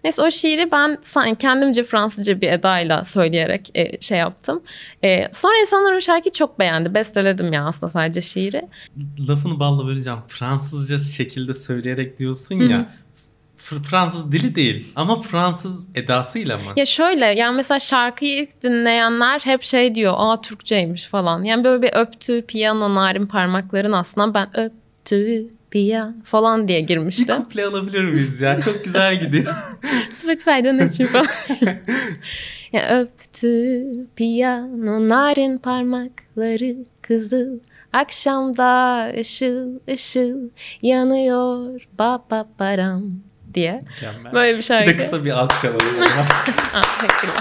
Neyse 0.05 0.23
o 0.23 0.31
şiiri 0.31 0.73
ben 0.73 0.99
kendimce 1.35 1.85
Fransızca 1.85 2.41
bir 2.41 2.53
edayla 2.53 3.05
söyleyerek 3.05 3.71
e, 3.75 4.01
şey 4.01 4.19
yaptım. 4.19 4.63
E, 5.05 5.29
sonra 5.33 5.61
insanlar 5.61 5.93
o 5.93 6.01
şarkıyı 6.01 6.33
çok 6.33 6.59
beğendi. 6.59 6.95
Besteledim 6.95 7.53
ya 7.53 7.67
aslında 7.67 7.91
sadece 7.91 8.21
şiiri. 8.21 8.63
Lafını 9.29 9.61
balla 9.61 9.87
böleceğim. 9.87 10.19
Fransızca 10.29 10.99
şekilde 10.99 11.55
söyleyerek 11.55 12.19
diyorsun 12.19 12.55
ya. 12.55 12.79
Fr- 12.79 13.08
Fransız 13.59 14.33
dili 14.33 14.55
değil 14.55 14.93
ama 14.97 15.21
Fransız 15.23 15.87
edasıyla 15.95 16.57
mı? 16.57 16.62
Ya 16.77 16.87
şöyle 16.87 17.25
yani 17.27 17.57
mesela 17.57 17.79
şarkıyı 17.79 18.43
ilk 18.43 18.62
dinleyenler 18.62 19.41
hep 19.45 19.62
şey 19.62 19.95
diyor 19.95 20.15
aa 20.17 20.41
Türkçeymiş 20.41 21.05
falan. 21.07 21.45
Yani 21.45 21.65
böyle 21.65 21.83
bir 21.83 21.91
öptü 21.95 22.43
piyano 22.47 22.95
narin 22.95 23.27
parmakların 23.27 23.93
aslında 23.93 24.35
ben 24.35 24.61
öptü 24.61 25.47
piyano 25.71 26.12
falan 26.25 26.69
diye 26.69 26.83
Bir 26.83 26.87
girmiştim. 26.87 27.37
kuple 27.37 27.67
alabilir 27.67 28.05
miyiz 28.05 28.41
ya? 28.41 28.61
Çok 28.61 28.85
güzel 28.85 29.21
gidiyor. 29.21 29.55
Spotify'dan 30.12 30.79
açayım 30.79 31.12
falan. 31.12 31.27
ya 32.73 33.00
öptü 33.00 33.85
piyano 34.17 35.09
narin 35.09 35.59
parmakları 35.59 36.77
kızıl. 37.03 37.59
Akşamda 37.93 39.07
ışıl 39.21 39.79
ışıl 39.91 40.37
yanıyor 40.83 41.81
ba 41.99 42.25
ba 42.31 42.47
baram 42.59 43.03
diye. 43.55 43.81
Mükemmel. 43.88 44.33
Böyle 44.33 44.52
bir 44.52 44.59
Bir 44.59 44.62
şarkı. 44.62 44.87
de 44.90 44.97
kısa 44.97 45.25
bir 45.25 45.31
alkış 45.31 45.64
alalım. 45.64 45.78
teşekkürler. 47.00 47.35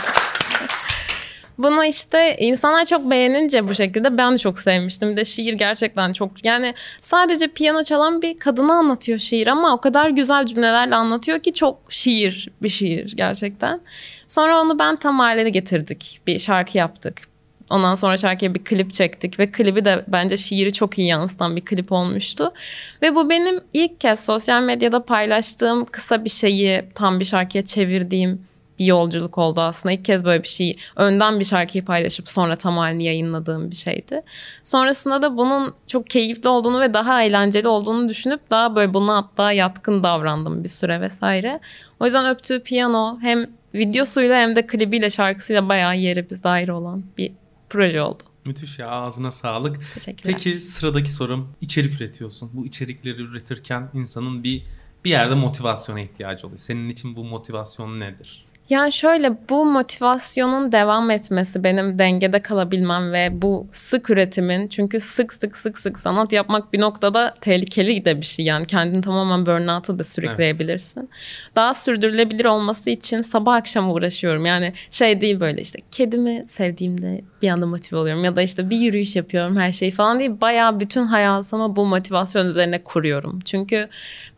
Bunu 1.57 1.85
işte 1.85 2.35
insanlar 2.39 2.85
çok 2.85 3.09
beğenince 3.11 3.67
bu 3.67 3.75
şekilde 3.75 4.17
ben 4.17 4.33
de 4.33 4.37
çok 4.37 4.59
sevmiştim. 4.59 5.11
Bir 5.11 5.17
de 5.17 5.25
şiir 5.25 5.53
gerçekten 5.53 6.13
çok 6.13 6.45
yani 6.45 6.73
sadece 7.01 7.47
piyano 7.47 7.83
çalan 7.83 8.21
bir 8.21 8.39
kadını 8.39 8.73
anlatıyor 8.73 9.19
şiir 9.19 9.47
ama 9.47 9.73
o 9.73 9.81
kadar 9.81 10.09
güzel 10.09 10.45
cümlelerle 10.45 10.95
anlatıyor 10.95 11.39
ki 11.39 11.53
çok 11.53 11.79
şiir 11.89 12.49
bir 12.61 12.69
şiir 12.69 13.13
gerçekten. 13.15 13.81
Sonra 14.27 14.61
onu 14.61 14.79
ben 14.79 14.95
tam 14.95 15.19
haline 15.19 15.49
getirdik. 15.49 16.21
Bir 16.27 16.39
şarkı 16.39 16.77
yaptık. 16.77 17.26
Ondan 17.71 17.95
sonra 17.95 18.17
şarkıya 18.17 18.55
bir 18.55 18.63
klip 18.63 18.93
çektik 18.93 19.39
ve 19.39 19.51
klibi 19.51 19.85
de 19.85 20.05
bence 20.07 20.37
şiiri 20.37 20.73
çok 20.73 20.97
iyi 20.97 21.07
yansıtan 21.07 21.55
bir 21.55 21.65
klip 21.65 21.91
olmuştu. 21.91 22.53
Ve 23.01 23.15
bu 23.15 23.29
benim 23.29 23.59
ilk 23.73 23.99
kez 23.99 24.25
sosyal 24.25 24.61
medyada 24.61 25.05
paylaştığım 25.05 25.85
kısa 25.85 26.25
bir 26.25 26.29
şeyi 26.29 26.83
tam 26.95 27.19
bir 27.19 27.25
şarkıya 27.25 27.65
çevirdiğim 27.65 28.47
bir 28.79 28.85
yolculuk 28.85 29.37
oldu 29.37 29.61
aslında. 29.61 29.93
İlk 29.93 30.05
kez 30.05 30.25
böyle 30.25 30.43
bir 30.43 30.47
şey 30.47 30.77
önden 30.95 31.39
bir 31.39 31.45
şarkıyı 31.45 31.85
paylaşıp 31.85 32.29
sonra 32.29 32.55
tam 32.55 32.77
halini 32.77 33.03
yayınladığım 33.03 33.71
bir 33.71 33.75
şeydi. 33.75 34.21
Sonrasında 34.63 35.21
da 35.21 35.37
bunun 35.37 35.73
çok 35.87 36.09
keyifli 36.09 36.49
olduğunu 36.49 36.79
ve 36.79 36.93
daha 36.93 37.23
eğlenceli 37.23 37.67
olduğunu 37.67 38.09
düşünüp 38.09 38.51
daha 38.51 38.75
böyle 38.75 38.93
buna 38.93 39.15
hatta 39.17 39.51
yatkın 39.51 40.03
davrandım 40.03 40.63
bir 40.63 40.69
süre 40.69 41.01
vesaire. 41.01 41.59
O 41.99 42.05
yüzden 42.05 42.29
Öptüğü 42.29 42.63
Piyano 42.63 43.17
hem 43.21 43.47
videosuyla 43.73 44.37
hem 44.37 44.55
de 44.55 44.67
klibiyle 44.67 45.09
şarkısıyla 45.09 45.69
bayağı 45.69 45.97
yeri 45.97 46.29
biz 46.29 46.43
dair 46.43 46.69
olan 46.69 47.03
bir 47.17 47.31
proje 47.69 48.01
oldu. 48.01 48.23
Müthiş 48.45 48.79
ya 48.79 48.89
ağzına 48.89 49.31
sağlık. 49.31 49.93
Teşekkürler. 49.93 50.33
Peki 50.33 50.61
sıradaki 50.61 51.09
sorum 51.09 51.49
içerik 51.61 52.01
üretiyorsun. 52.01 52.49
Bu 52.53 52.65
içerikleri 52.65 53.21
üretirken 53.21 53.89
insanın 53.93 54.43
bir 54.43 54.63
bir 55.05 55.09
yerde 55.09 55.35
motivasyona 55.35 55.99
ihtiyacı 55.99 56.47
oluyor. 56.47 56.59
Senin 56.59 56.89
için 56.89 57.15
bu 57.15 57.23
motivasyon 57.23 57.99
nedir? 57.99 58.45
Yani 58.69 58.91
şöyle 58.91 59.49
bu 59.49 59.65
motivasyonun 59.65 60.71
devam 60.71 61.11
etmesi 61.11 61.63
benim 61.63 61.99
dengede 61.99 62.41
kalabilmem 62.41 63.11
ve 63.11 63.41
bu 63.41 63.67
sık 63.71 64.09
üretimin 64.09 64.67
çünkü 64.67 64.99
sık 64.99 65.33
sık 65.33 65.57
sık 65.57 65.79
sık 65.79 65.99
sanat 65.99 66.33
yapmak 66.33 66.73
bir 66.73 66.79
noktada 66.79 67.33
tehlikeli 67.41 68.05
de 68.05 68.21
bir 68.21 68.25
şey 68.25 68.45
yani 68.45 68.65
kendini 68.65 69.01
tamamen 69.01 69.45
burnout'a 69.45 69.99
da 69.99 70.03
sürükleyebilirsin. 70.03 71.01
Evet. 71.01 71.55
Daha 71.55 71.73
sürdürülebilir 71.73 72.45
olması 72.45 72.89
için 72.89 73.21
sabah 73.21 73.55
akşam 73.55 73.91
uğraşıyorum 73.91 74.45
yani 74.45 74.73
şey 74.91 75.21
değil 75.21 75.39
böyle 75.39 75.61
işte 75.61 75.79
kedimi 75.91 76.45
sevdiğimde 76.49 77.21
bir 77.41 77.49
anda 77.49 77.65
motive 77.65 77.99
oluyorum 77.99 78.23
ya 78.23 78.35
da 78.35 78.41
işte 78.41 78.69
bir 78.69 78.77
yürüyüş 78.77 79.15
yapıyorum 79.15 79.57
her 79.57 79.71
şeyi 79.71 79.91
falan 79.91 80.19
değil 80.19 80.31
bayağı 80.41 80.79
bütün 80.79 81.05
hayatımı 81.05 81.75
bu 81.75 81.85
motivasyon 81.85 82.45
üzerine 82.45 82.83
kuruyorum. 82.83 83.39
Çünkü 83.45 83.89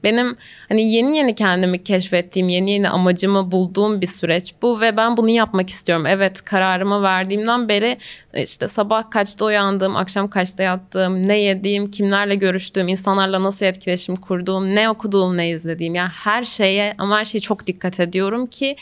benim 0.03 0.37
hani 0.69 0.91
yeni 0.91 1.17
yeni 1.17 1.35
kendimi 1.35 1.83
keşfettiğim, 1.83 2.49
yeni 2.49 2.71
yeni 2.71 2.89
amacımı 2.89 3.51
bulduğum 3.51 4.01
bir 4.01 4.07
süreç 4.07 4.53
bu 4.61 4.81
ve 4.81 4.97
ben 4.97 5.17
bunu 5.17 5.29
yapmak 5.29 5.69
istiyorum. 5.69 6.05
Evet 6.05 6.41
kararımı 6.41 7.03
verdiğimden 7.03 7.69
beri 7.69 7.97
işte 8.33 8.67
sabah 8.67 9.11
kaçta 9.11 9.45
uyandığım, 9.45 9.95
akşam 9.95 10.27
kaçta 10.27 10.63
yattığım, 10.63 11.27
ne 11.27 11.37
yediğim, 11.37 11.91
kimlerle 11.91 12.35
görüştüğüm, 12.35 12.87
insanlarla 12.87 13.43
nasıl 13.43 13.65
etkileşim 13.65 14.15
kurduğum, 14.15 14.75
ne 14.75 14.89
okuduğum, 14.89 15.37
ne 15.37 15.49
izlediğim. 15.49 15.95
Yani 15.95 16.09
her 16.09 16.43
şeye 16.43 16.95
ama 16.97 17.19
her 17.19 17.25
şeye 17.25 17.39
çok 17.39 17.67
dikkat 17.67 17.99
ediyorum 17.99 18.47
ki 18.47 18.75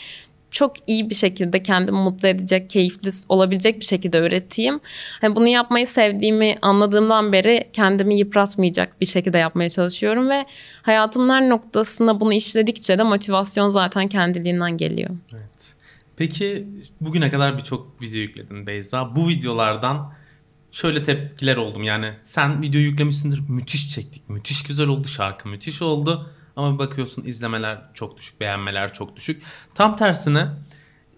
çok 0.50 0.72
iyi 0.86 1.10
bir 1.10 1.14
şekilde 1.14 1.62
kendimi 1.62 1.98
mutlu 1.98 2.28
edecek, 2.28 2.70
keyifli 2.70 3.10
olabilecek 3.28 3.80
bir 3.80 3.84
şekilde 3.84 4.18
üreteyim. 4.18 4.80
Yani 5.22 5.36
bunu 5.36 5.46
yapmayı 5.48 5.86
sevdiğimi 5.86 6.56
anladığımdan 6.62 7.32
beri 7.32 7.68
kendimi 7.72 8.18
yıpratmayacak 8.18 9.00
bir 9.00 9.06
şekilde 9.06 9.38
yapmaya 9.38 9.68
çalışıyorum 9.68 10.28
ve 10.30 10.46
hayatımın 10.82 11.28
her 11.28 11.48
noktasında 11.48 12.20
bunu 12.20 12.32
işledikçe 12.32 12.98
de 12.98 13.02
motivasyon 13.02 13.68
zaten 13.68 14.08
kendiliğinden 14.08 14.76
geliyor. 14.76 15.10
Evet. 15.34 15.74
Peki 16.16 16.66
bugüne 17.00 17.30
kadar 17.30 17.58
birçok 17.58 18.02
video 18.02 18.18
yükledin 18.18 18.66
Beyza. 18.66 19.16
Bu 19.16 19.28
videolardan 19.28 20.12
şöyle 20.72 21.02
tepkiler 21.02 21.56
oldum. 21.56 21.82
Yani 21.82 22.12
sen 22.20 22.62
video 22.62 22.80
yüklemişsindir. 22.80 23.42
Müthiş 23.48 23.90
çektik. 23.90 24.28
Müthiş 24.28 24.62
güzel 24.62 24.86
oldu 24.86 25.08
şarkı. 25.08 25.48
Müthiş 25.48 25.82
oldu. 25.82 26.30
Ama 26.58 26.74
bir 26.74 26.78
bakıyorsun 26.78 27.24
izlemeler 27.24 27.78
çok 27.94 28.16
düşük, 28.16 28.40
beğenmeler 28.40 28.92
çok 28.92 29.16
düşük. 29.16 29.42
Tam 29.74 29.96
tersine 29.96 30.48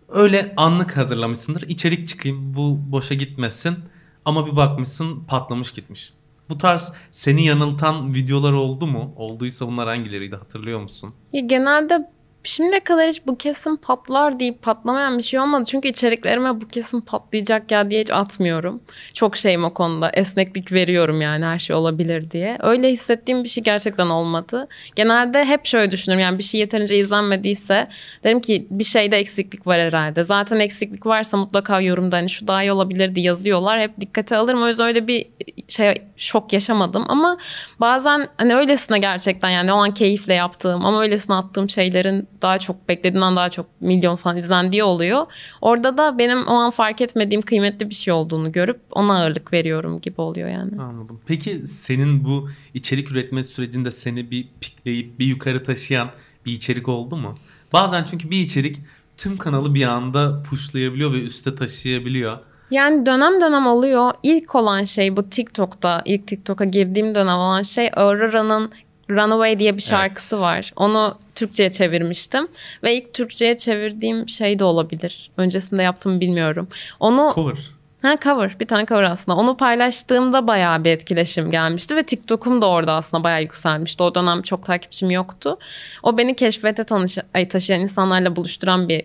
öyle 0.08 0.54
anlık 0.56 0.96
hazırlamışsındır. 0.96 1.62
İçerik 1.62 2.08
çıkayım 2.08 2.54
bu 2.54 2.78
boşa 2.92 3.14
gitmesin. 3.14 3.78
Ama 4.24 4.46
bir 4.46 4.56
bakmışsın 4.56 5.24
patlamış 5.24 5.72
gitmiş. 5.72 6.12
Bu 6.48 6.58
tarz 6.58 6.92
seni 7.10 7.44
yanıltan 7.46 8.14
videolar 8.14 8.52
oldu 8.52 8.86
mu? 8.86 9.12
Olduysa 9.16 9.66
bunlar 9.66 9.88
hangileriydi 9.88 10.36
hatırlıyor 10.36 10.80
musun? 10.80 11.14
Ya 11.32 11.40
genelde 11.40 12.10
Şimdiye 12.44 12.80
kadar 12.80 13.08
hiç 13.08 13.26
bu 13.26 13.36
kesin 13.36 13.76
patlar 13.76 14.40
deyip 14.40 14.62
patlamayan 14.62 15.18
bir 15.18 15.22
şey 15.22 15.40
olmadı. 15.40 15.64
Çünkü 15.66 15.88
içeriklerime 15.88 16.60
bu 16.60 16.68
kesin 16.68 17.00
patlayacak 17.00 17.70
ya 17.70 17.90
diye 17.90 18.00
hiç 18.00 18.10
atmıyorum. 18.10 18.82
Çok 19.14 19.36
şeyim 19.36 19.64
o 19.64 19.74
konuda. 19.74 20.10
Esneklik 20.10 20.72
veriyorum 20.72 21.20
yani 21.20 21.44
her 21.44 21.58
şey 21.58 21.76
olabilir 21.76 22.30
diye. 22.30 22.58
Öyle 22.60 22.90
hissettiğim 22.90 23.44
bir 23.44 23.48
şey 23.48 23.64
gerçekten 23.64 24.06
olmadı. 24.06 24.68
Genelde 24.96 25.44
hep 25.44 25.66
şöyle 25.66 25.90
düşünürüm. 25.90 26.20
Yani 26.20 26.38
bir 26.38 26.42
şey 26.42 26.60
yeterince 26.60 26.98
izlenmediyse 26.98 27.86
derim 28.24 28.40
ki 28.40 28.66
bir 28.70 28.84
şeyde 28.84 29.16
eksiklik 29.16 29.66
var 29.66 29.80
herhalde. 29.80 30.24
Zaten 30.24 30.60
eksiklik 30.60 31.06
varsa 31.06 31.36
mutlaka 31.36 31.80
yorumda 31.80 32.16
hani 32.16 32.30
şu 32.30 32.48
daha 32.48 32.62
iyi 32.62 32.72
olabilirdi 32.72 33.20
yazıyorlar. 33.20 33.80
Hep 33.80 34.00
dikkate 34.00 34.36
alırım. 34.36 34.62
O 34.62 34.68
yüzden 34.68 34.86
öyle 34.86 35.06
bir 35.06 35.26
şey 35.68 35.94
şok 36.16 36.52
yaşamadım. 36.52 37.04
Ama 37.08 37.36
bazen 37.80 38.28
hani 38.38 38.54
öylesine 38.54 38.98
gerçekten 38.98 39.50
yani 39.50 39.72
o 39.72 39.76
an 39.76 39.94
keyifle 39.94 40.34
yaptığım 40.34 40.84
ama 40.84 41.02
öylesine 41.02 41.36
attığım 41.36 41.70
şeylerin 41.70 42.29
daha 42.42 42.58
çok 42.58 42.88
beklediğimden 42.88 43.36
daha 43.36 43.50
çok 43.50 43.66
milyon 43.80 44.16
falan 44.16 44.36
izlendiği 44.36 44.84
oluyor. 44.84 45.26
Orada 45.60 45.98
da 45.98 46.18
benim 46.18 46.46
o 46.46 46.54
an 46.54 46.70
fark 46.70 47.00
etmediğim 47.00 47.42
kıymetli 47.42 47.90
bir 47.90 47.94
şey 47.94 48.14
olduğunu 48.14 48.52
görüp 48.52 48.80
ona 48.90 49.18
ağırlık 49.18 49.52
veriyorum 49.52 50.00
gibi 50.00 50.20
oluyor 50.20 50.48
yani. 50.48 50.82
Anladım. 50.82 51.20
Peki 51.26 51.66
senin 51.66 52.24
bu 52.24 52.48
içerik 52.74 53.10
üretme 53.10 53.42
sürecinde 53.42 53.90
seni 53.90 54.30
bir 54.30 54.48
pikleyip 54.60 55.18
bir 55.18 55.26
yukarı 55.26 55.64
taşıyan 55.64 56.10
bir 56.46 56.52
içerik 56.52 56.88
oldu 56.88 57.16
mu? 57.16 57.34
Bazen 57.72 58.06
çünkü 58.10 58.30
bir 58.30 58.40
içerik 58.40 58.80
tüm 59.16 59.36
kanalı 59.36 59.74
bir 59.74 59.84
anda 59.84 60.42
pushlayabiliyor 60.42 61.12
ve 61.12 61.22
üste 61.22 61.54
taşıyabiliyor. 61.54 62.38
Yani 62.70 63.06
dönem 63.06 63.40
dönem 63.40 63.66
oluyor. 63.66 64.12
İlk 64.22 64.54
olan 64.54 64.84
şey 64.84 65.16
bu 65.16 65.30
TikTok'ta, 65.30 66.02
ilk 66.04 66.26
TikTok'a 66.26 66.64
girdiğim 66.64 67.14
dönem 67.14 67.36
olan 67.36 67.62
şey 67.62 67.90
Aurora'nın 67.96 68.70
Runaway 69.10 69.58
diye 69.58 69.76
bir 69.76 69.82
şarkısı 69.82 70.34
evet. 70.36 70.44
var. 70.44 70.72
Onu 70.76 71.18
Türkçe'ye 71.34 71.70
çevirmiştim. 71.70 72.48
Ve 72.82 72.94
ilk 72.94 73.14
Türkçe'ye 73.14 73.56
çevirdiğim 73.56 74.28
şey 74.28 74.58
de 74.58 74.64
olabilir. 74.64 75.30
Öncesinde 75.36 75.82
yaptım 75.82 76.20
bilmiyorum. 76.20 76.68
Onu 77.00 77.32
Cover. 77.34 77.56
Ha 78.02 78.16
cover. 78.24 78.56
Bir 78.60 78.66
tane 78.66 78.86
cover 78.86 79.02
aslında. 79.02 79.38
Onu 79.38 79.56
paylaştığımda 79.56 80.46
bayağı 80.46 80.84
bir 80.84 80.90
etkileşim 80.90 81.50
gelmişti 81.50 81.96
ve 81.96 82.02
TikTok'um 82.02 82.62
da 82.62 82.68
orada 82.68 82.92
aslında 82.92 83.24
bayağı 83.24 83.42
yükselmişti. 83.42 84.02
O 84.02 84.14
dönem 84.14 84.42
çok 84.42 84.66
takipçim 84.66 85.10
yoktu. 85.10 85.58
O 86.02 86.18
beni 86.18 86.36
keşfete 86.36 86.84
tanış 86.84 87.18
ay, 87.34 87.48
taşıyan 87.48 87.80
insanlarla 87.80 88.36
buluşturan 88.36 88.88
bir 88.88 89.04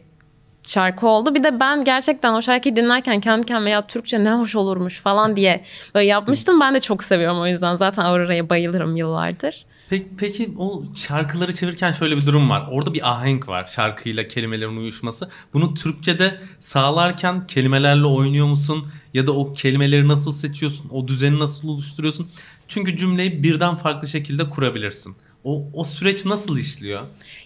şarkı 0.64 1.08
oldu. 1.08 1.36
Bir 1.36 1.44
de 1.44 1.60
ben 1.60 1.84
gerçekten 1.84 2.34
o 2.34 2.42
şarkıyı 2.42 2.76
dinlerken 2.76 3.20
kendi 3.20 3.46
kendime 3.46 3.70
ya 3.70 3.88
Türkçe 3.88 4.24
ne 4.24 4.32
hoş 4.32 4.56
olurmuş 4.56 5.00
falan 5.00 5.36
diye 5.36 5.64
böyle 5.96 6.08
yapmıştım. 6.08 6.60
Ben 6.60 6.76
de 6.76 6.80
çok 6.80 7.04
seviyorum 7.04 7.40
o 7.40 7.48
yüzden. 7.48 7.76
Zaten 7.76 8.04
Aurora'ya 8.04 8.50
bayılırım 8.50 8.96
yıllardır. 8.96 9.66
Peki, 9.90 10.08
peki 10.18 10.54
o 10.58 10.84
şarkıları 10.96 11.56
çevirirken 11.56 11.92
şöyle 11.92 12.18
bir 12.18 12.26
durum 12.26 12.50
var. 12.50 12.68
Orada 12.72 12.94
bir 12.94 13.12
ahenk 13.12 13.48
var 13.48 13.66
şarkıyla 13.66 14.28
kelimelerin 14.28 14.78
uyuşması. 14.78 15.30
Bunu 15.54 15.74
Türkçe'de 15.74 16.40
sağlarken 16.60 17.48
kelimelerle 17.48 18.06
oynuyor 18.06 18.48
musun? 18.48 18.88
Ya 19.14 19.28
da 19.28 19.32
o 19.32 19.54
kelimeleri 19.54 20.08
nasıl 20.08 20.32
seçiyorsun? 20.34 20.90
O 20.90 21.08
düzeni 21.08 21.40
nasıl 21.40 21.70
oluşturuyorsun? 21.70 22.32
Çünkü 22.68 22.98
cümleyi 22.98 23.44
birden 23.44 23.76
farklı 23.76 24.08
şekilde 24.08 24.50
kurabilirsin. 24.50 25.16
O, 25.44 25.64
o 25.74 25.84
süreç 25.84 26.26
nasıl 26.26 26.58
işliyor? 26.58 27.02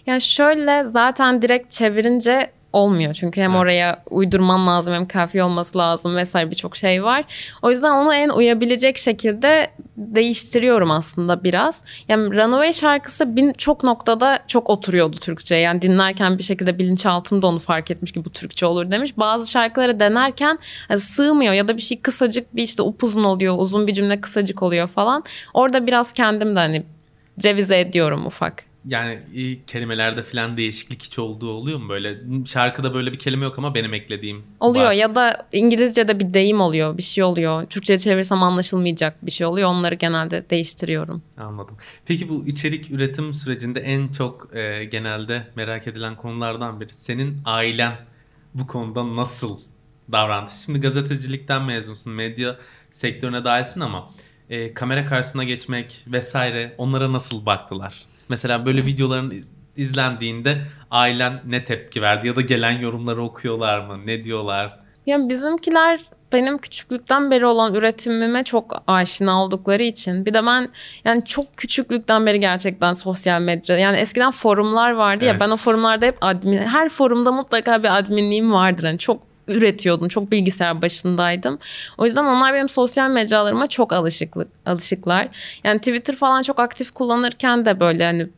Ya 0.06 0.20
şöyle 0.20 0.84
zaten 0.84 1.42
direkt 1.42 1.70
çevirince 1.70 2.52
olmuyor. 2.72 3.14
Çünkü 3.14 3.40
hem 3.40 3.50
evet. 3.50 3.60
oraya 3.60 4.02
uydurman 4.10 4.66
lazım 4.66 4.94
hem 4.94 5.08
kafi 5.08 5.42
olması 5.42 5.78
lazım 5.78 6.16
vesaire 6.16 6.50
birçok 6.50 6.76
şey 6.76 7.04
var. 7.04 7.24
O 7.62 7.70
yüzden 7.70 7.90
onu 7.90 8.14
en 8.14 8.28
uyabilecek 8.28 8.98
şekilde 8.98 9.70
değiştiriyorum 10.00 10.90
aslında 10.90 11.44
biraz. 11.44 11.84
Yani 12.08 12.36
Runaway 12.36 12.72
şarkısı 12.72 13.36
bin, 13.36 13.52
çok 13.52 13.84
noktada 13.84 14.38
çok 14.46 14.70
oturuyordu 14.70 15.16
Türkçe. 15.16 15.54
Yani 15.54 15.82
dinlerken 15.82 16.38
bir 16.38 16.42
şekilde 16.42 16.78
bilinçaltım 16.78 17.42
da 17.42 17.46
onu 17.46 17.58
fark 17.58 17.90
etmiş 17.90 18.12
ki 18.12 18.24
bu 18.24 18.30
Türkçe 18.30 18.66
olur 18.66 18.90
demiş. 18.90 19.18
Bazı 19.18 19.50
şarkıları 19.50 20.00
denerken 20.00 20.58
yani 20.90 21.00
sığmıyor 21.00 21.52
ya 21.52 21.68
da 21.68 21.76
bir 21.76 21.82
şey 21.82 22.00
kısacık 22.00 22.56
bir 22.56 22.62
işte 22.62 22.82
upuzun 22.82 23.24
oluyor. 23.24 23.54
Uzun 23.58 23.86
bir 23.86 23.94
cümle 23.94 24.20
kısacık 24.20 24.62
oluyor 24.62 24.88
falan. 24.88 25.24
Orada 25.54 25.86
biraz 25.86 26.12
kendim 26.12 26.56
de 26.56 26.58
hani 26.58 26.82
revize 27.44 27.80
ediyorum 27.80 28.26
ufak 28.26 28.69
yani 28.88 29.20
kelimelerde 29.66 30.22
falan 30.22 30.56
değişiklik 30.56 31.02
hiç 31.02 31.18
olduğu 31.18 31.50
oluyor 31.50 31.78
mu 31.78 31.88
böyle? 31.88 32.18
Şarkıda 32.46 32.94
böyle 32.94 33.12
bir 33.12 33.18
kelime 33.18 33.44
yok 33.44 33.58
ama 33.58 33.74
benim 33.74 33.94
eklediğim 33.94 34.42
Oluyor 34.60 34.84
var. 34.84 34.92
ya 34.92 35.14
da 35.14 35.46
İngilizce'de 35.52 36.18
bir 36.18 36.34
deyim 36.34 36.60
oluyor, 36.60 36.96
bir 36.96 37.02
şey 37.02 37.24
oluyor. 37.24 37.66
Türkçe'ye 37.66 37.98
çevirsem 37.98 38.42
anlaşılmayacak 38.42 39.26
bir 39.26 39.30
şey 39.30 39.46
oluyor. 39.46 39.68
Onları 39.68 39.94
genelde 39.94 40.50
değiştiriyorum. 40.50 41.22
Anladım. 41.38 41.76
Peki 42.06 42.28
bu 42.28 42.46
içerik 42.46 42.90
üretim 42.90 43.34
sürecinde 43.34 43.80
en 43.80 44.08
çok 44.08 44.56
e, 44.56 44.84
genelde 44.84 45.46
merak 45.56 45.86
edilen 45.86 46.16
konulardan 46.16 46.80
biri 46.80 46.92
senin 46.94 47.38
ailen 47.44 47.96
bu 48.54 48.66
konuda 48.66 49.16
nasıl 49.16 49.60
davrandı? 50.12 50.50
Şimdi 50.64 50.80
gazetecilikten 50.80 51.62
mezunsun, 51.62 52.12
medya 52.12 52.56
sektörüne 52.90 53.44
dahilsin 53.44 53.80
ama 53.80 54.10
e, 54.50 54.74
kamera 54.74 55.06
karşısına 55.06 55.44
geçmek 55.44 56.04
vesaire 56.06 56.74
onlara 56.78 57.12
nasıl 57.12 57.46
baktılar? 57.46 58.09
Mesela 58.30 58.66
böyle 58.66 58.86
videoların 58.86 59.40
izlendiğinde 59.76 60.58
ailen 60.90 61.40
ne 61.46 61.64
tepki 61.64 62.02
verdi 62.02 62.26
ya 62.28 62.36
da 62.36 62.40
gelen 62.40 62.78
yorumları 62.78 63.22
okuyorlar 63.22 63.80
mı? 63.80 64.06
Ne 64.06 64.24
diyorlar? 64.24 64.78
Yani 65.06 65.28
bizimkiler 65.28 66.00
benim 66.32 66.58
küçüklükten 66.58 67.30
beri 67.30 67.46
olan 67.46 67.74
üretimime 67.74 68.44
çok 68.44 68.82
aşina 68.86 69.44
oldukları 69.44 69.82
için 69.82 70.26
bir 70.26 70.34
de 70.34 70.46
ben 70.46 70.68
yani 71.04 71.24
çok 71.24 71.56
küçüklükten 71.56 72.26
beri 72.26 72.40
gerçekten 72.40 72.92
sosyal 72.92 73.40
medya 73.40 73.78
yani 73.78 73.96
eskiden 73.96 74.30
forumlar 74.30 74.90
vardı 74.90 75.24
ya 75.24 75.30
Evet. 75.30 75.40
ben 75.40 75.50
o 75.50 75.56
forumlarda 75.56 76.06
hep 76.06 76.18
admin 76.20 76.58
her 76.58 76.88
forumda 76.88 77.32
mutlaka 77.32 77.82
bir 77.82 77.98
adminliğim 77.98 78.52
vardır. 78.52 78.84
Yani 78.84 78.98
çok 78.98 79.29
üretiyordum. 79.48 80.08
Çok 80.08 80.32
bilgisayar 80.32 80.82
başındaydım. 80.82 81.58
O 81.98 82.04
yüzden 82.04 82.24
onlar 82.24 82.54
benim 82.54 82.68
sosyal 82.68 83.10
mecralarıma 83.10 83.66
çok 83.66 83.92
alışıklık 83.92 84.48
alışıklar. 84.66 85.28
Yani 85.64 85.78
Twitter 85.78 86.16
falan 86.16 86.42
çok 86.42 86.60
aktif 86.60 86.90
kullanırken 86.90 87.66
de 87.66 87.80
böyle 87.80 88.04
hani 88.04 88.28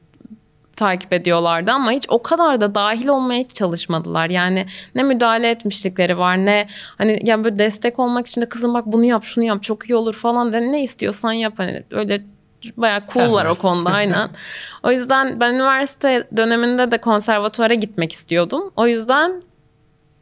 takip 0.76 1.12
ediyorlardı 1.12 1.70
ama 1.72 1.92
hiç 1.92 2.04
o 2.08 2.22
kadar 2.22 2.60
da 2.60 2.74
dahil 2.74 3.08
olmaya 3.08 3.48
çalışmadılar. 3.48 4.30
Yani 4.30 4.66
ne 4.94 5.02
müdahale 5.02 5.50
etmişlikleri 5.50 6.18
var 6.18 6.36
ne 6.36 6.66
hani 6.98 7.18
ya 7.22 7.44
böyle 7.44 7.58
destek 7.58 7.98
olmak 7.98 8.26
için 8.26 8.40
de 8.40 8.48
kızım 8.48 8.74
bak 8.74 8.86
bunu 8.86 9.04
yap 9.04 9.24
şunu 9.24 9.44
yap 9.44 9.62
çok 9.62 9.90
iyi 9.90 9.96
olur 9.96 10.14
falan 10.14 10.52
de 10.52 10.60
ne 10.60 10.82
istiyorsan 10.82 11.32
yap 11.32 11.54
hani 11.56 11.82
öyle 11.90 12.22
bayağı 12.76 13.06
cool'lar 13.06 13.46
o 13.46 13.54
konuda 13.54 13.90
aynen. 13.90 14.30
o 14.82 14.92
yüzden 14.92 15.40
ben 15.40 15.54
üniversite 15.54 16.28
döneminde 16.36 16.90
de 16.90 16.98
konservatuara 16.98 17.74
gitmek 17.74 18.12
istiyordum. 18.12 18.72
O 18.76 18.86
yüzden 18.86 19.42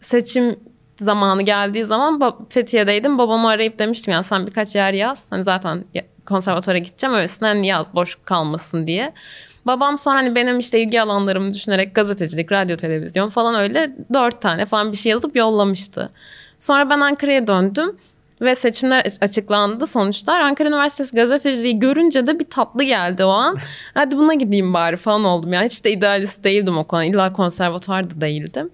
seçim 0.00 0.56
zamanı 1.04 1.42
geldiği 1.42 1.84
zaman 1.84 2.36
Fethiye'deydim. 2.48 3.18
Babamı 3.18 3.48
arayıp 3.48 3.78
demiştim 3.78 4.12
ya 4.12 4.22
sen 4.22 4.46
birkaç 4.46 4.76
yer 4.76 4.92
yaz. 4.92 5.32
Hani 5.32 5.44
zaten 5.44 5.84
konservatuara 6.26 6.78
gideceğim 6.78 7.16
öylesine 7.16 7.48
hani 7.48 7.66
yaz 7.66 7.94
boş 7.94 8.18
kalmasın 8.24 8.86
diye. 8.86 9.12
Babam 9.66 9.98
sonra 9.98 10.16
hani 10.16 10.34
benim 10.34 10.58
işte 10.58 10.80
ilgi 10.80 11.02
alanlarımı 11.02 11.54
düşünerek 11.54 11.94
gazetecilik, 11.94 12.52
radyo, 12.52 12.76
televizyon 12.76 13.28
falan 13.28 13.54
öyle 13.54 13.96
dört 14.14 14.42
tane 14.42 14.66
falan 14.66 14.92
bir 14.92 14.96
şey 14.96 15.10
yazıp 15.10 15.36
yollamıştı. 15.36 16.10
Sonra 16.58 16.90
ben 16.90 17.00
Ankara'ya 17.00 17.46
döndüm 17.46 17.96
ve 18.40 18.54
seçimler 18.54 19.06
açıklandı 19.20 19.86
sonuçlar. 19.86 20.40
Ankara 20.40 20.68
Üniversitesi 20.68 21.16
gazeteciliği 21.16 21.78
görünce 21.78 22.26
de 22.26 22.38
bir 22.38 22.44
tatlı 22.44 22.82
geldi 22.82 23.24
o 23.24 23.28
an. 23.28 23.58
Hadi 23.94 24.16
buna 24.16 24.34
gideyim 24.34 24.74
bari 24.74 24.96
falan 24.96 25.24
oldum. 25.24 25.52
Yani 25.52 25.66
hiç 25.66 25.84
de 25.84 25.92
idealist 25.92 26.44
değildim 26.44 26.78
o 26.78 26.84
konu. 26.84 27.04
İlla 27.04 27.32
konservatuar 27.32 28.10
da 28.10 28.20
değildim. 28.20 28.70